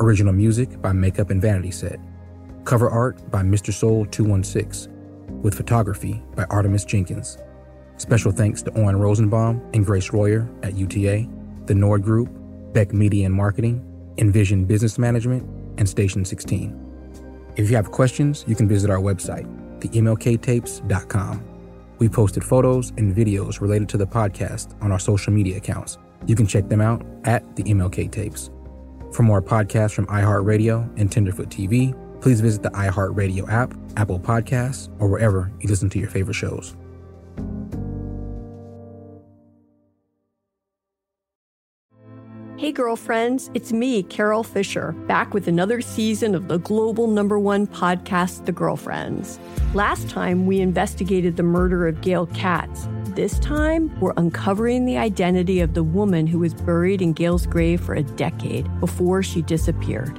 Original 0.00 0.34
music 0.34 0.82
by 0.82 0.92
Makeup 0.92 1.30
and 1.30 1.40
Vanity 1.40 1.70
Set. 1.70 1.98
Cover 2.66 2.90
art 2.90 3.30
by 3.30 3.42
Mr. 3.42 3.72
Soul 3.72 4.04
216, 4.06 4.92
with 5.40 5.54
photography 5.54 6.20
by 6.34 6.44
Artemis 6.50 6.84
Jenkins. 6.84 7.38
Special 7.96 8.32
thanks 8.32 8.60
to 8.62 8.76
Owen 8.76 8.96
Rosenbaum 8.96 9.62
and 9.72 9.86
Grace 9.86 10.12
Royer 10.12 10.50
at 10.64 10.74
UTA, 10.74 11.28
the 11.66 11.74
Nord 11.76 12.02
Group, 12.02 12.28
Beck 12.72 12.92
Media 12.92 13.26
and 13.26 13.34
Marketing, 13.34 13.84
Envision 14.18 14.64
Business 14.64 14.98
Management, 14.98 15.48
and 15.78 15.88
Station 15.88 16.24
16. 16.24 17.52
If 17.54 17.70
you 17.70 17.76
have 17.76 17.92
questions, 17.92 18.44
you 18.48 18.56
can 18.56 18.66
visit 18.66 18.90
our 18.90 18.98
website, 18.98 19.46
themlktapes.com. 19.78 21.44
We 21.98 22.08
posted 22.08 22.42
photos 22.42 22.90
and 22.96 23.14
videos 23.14 23.60
related 23.60 23.88
to 23.90 23.96
the 23.96 24.06
podcast 24.08 24.74
on 24.82 24.90
our 24.90 24.98
social 24.98 25.32
media 25.32 25.58
accounts. 25.58 25.98
You 26.26 26.34
can 26.34 26.48
check 26.48 26.68
them 26.68 26.80
out 26.80 27.06
at 27.24 27.54
the 27.54 27.62
MLK 27.62 28.10
Tapes. 28.10 28.50
For 29.12 29.22
more 29.22 29.40
podcasts 29.40 29.94
from 29.94 30.06
iHeartRadio 30.08 30.98
and 30.98 31.12
Tenderfoot 31.12 31.48
TV, 31.48 31.94
please 32.26 32.40
visit 32.40 32.60
the 32.60 32.70
iHeartRadio 32.70 33.48
app, 33.48 33.72
Apple 33.96 34.18
Podcasts, 34.18 34.88
or 34.98 35.06
wherever 35.06 35.48
you 35.60 35.68
listen 35.68 35.88
to 35.88 36.00
your 36.00 36.08
favorite 36.08 36.34
shows. 36.34 36.74
Hey, 42.56 42.72
girlfriends, 42.72 43.48
it's 43.54 43.72
me, 43.72 44.02
Carol 44.02 44.42
Fisher, 44.42 44.90
back 45.06 45.34
with 45.34 45.46
another 45.46 45.80
season 45.80 46.34
of 46.34 46.48
the 46.48 46.58
global 46.58 47.06
number 47.06 47.38
one 47.38 47.64
podcast, 47.64 48.44
The 48.44 48.50
Girlfriends. 48.50 49.38
Last 49.72 50.10
time, 50.10 50.46
we 50.46 50.58
investigated 50.58 51.36
the 51.36 51.44
murder 51.44 51.86
of 51.86 52.00
Gail 52.00 52.26
Katz. 52.34 52.88
This 53.10 53.38
time, 53.38 53.96
we're 54.00 54.14
uncovering 54.16 54.84
the 54.84 54.98
identity 54.98 55.60
of 55.60 55.74
the 55.74 55.84
woman 55.84 56.26
who 56.26 56.40
was 56.40 56.54
buried 56.54 57.00
in 57.00 57.12
Gail's 57.12 57.46
grave 57.46 57.80
for 57.80 57.94
a 57.94 58.02
decade 58.02 58.68
before 58.80 59.22
she 59.22 59.42
disappeared. 59.42 60.18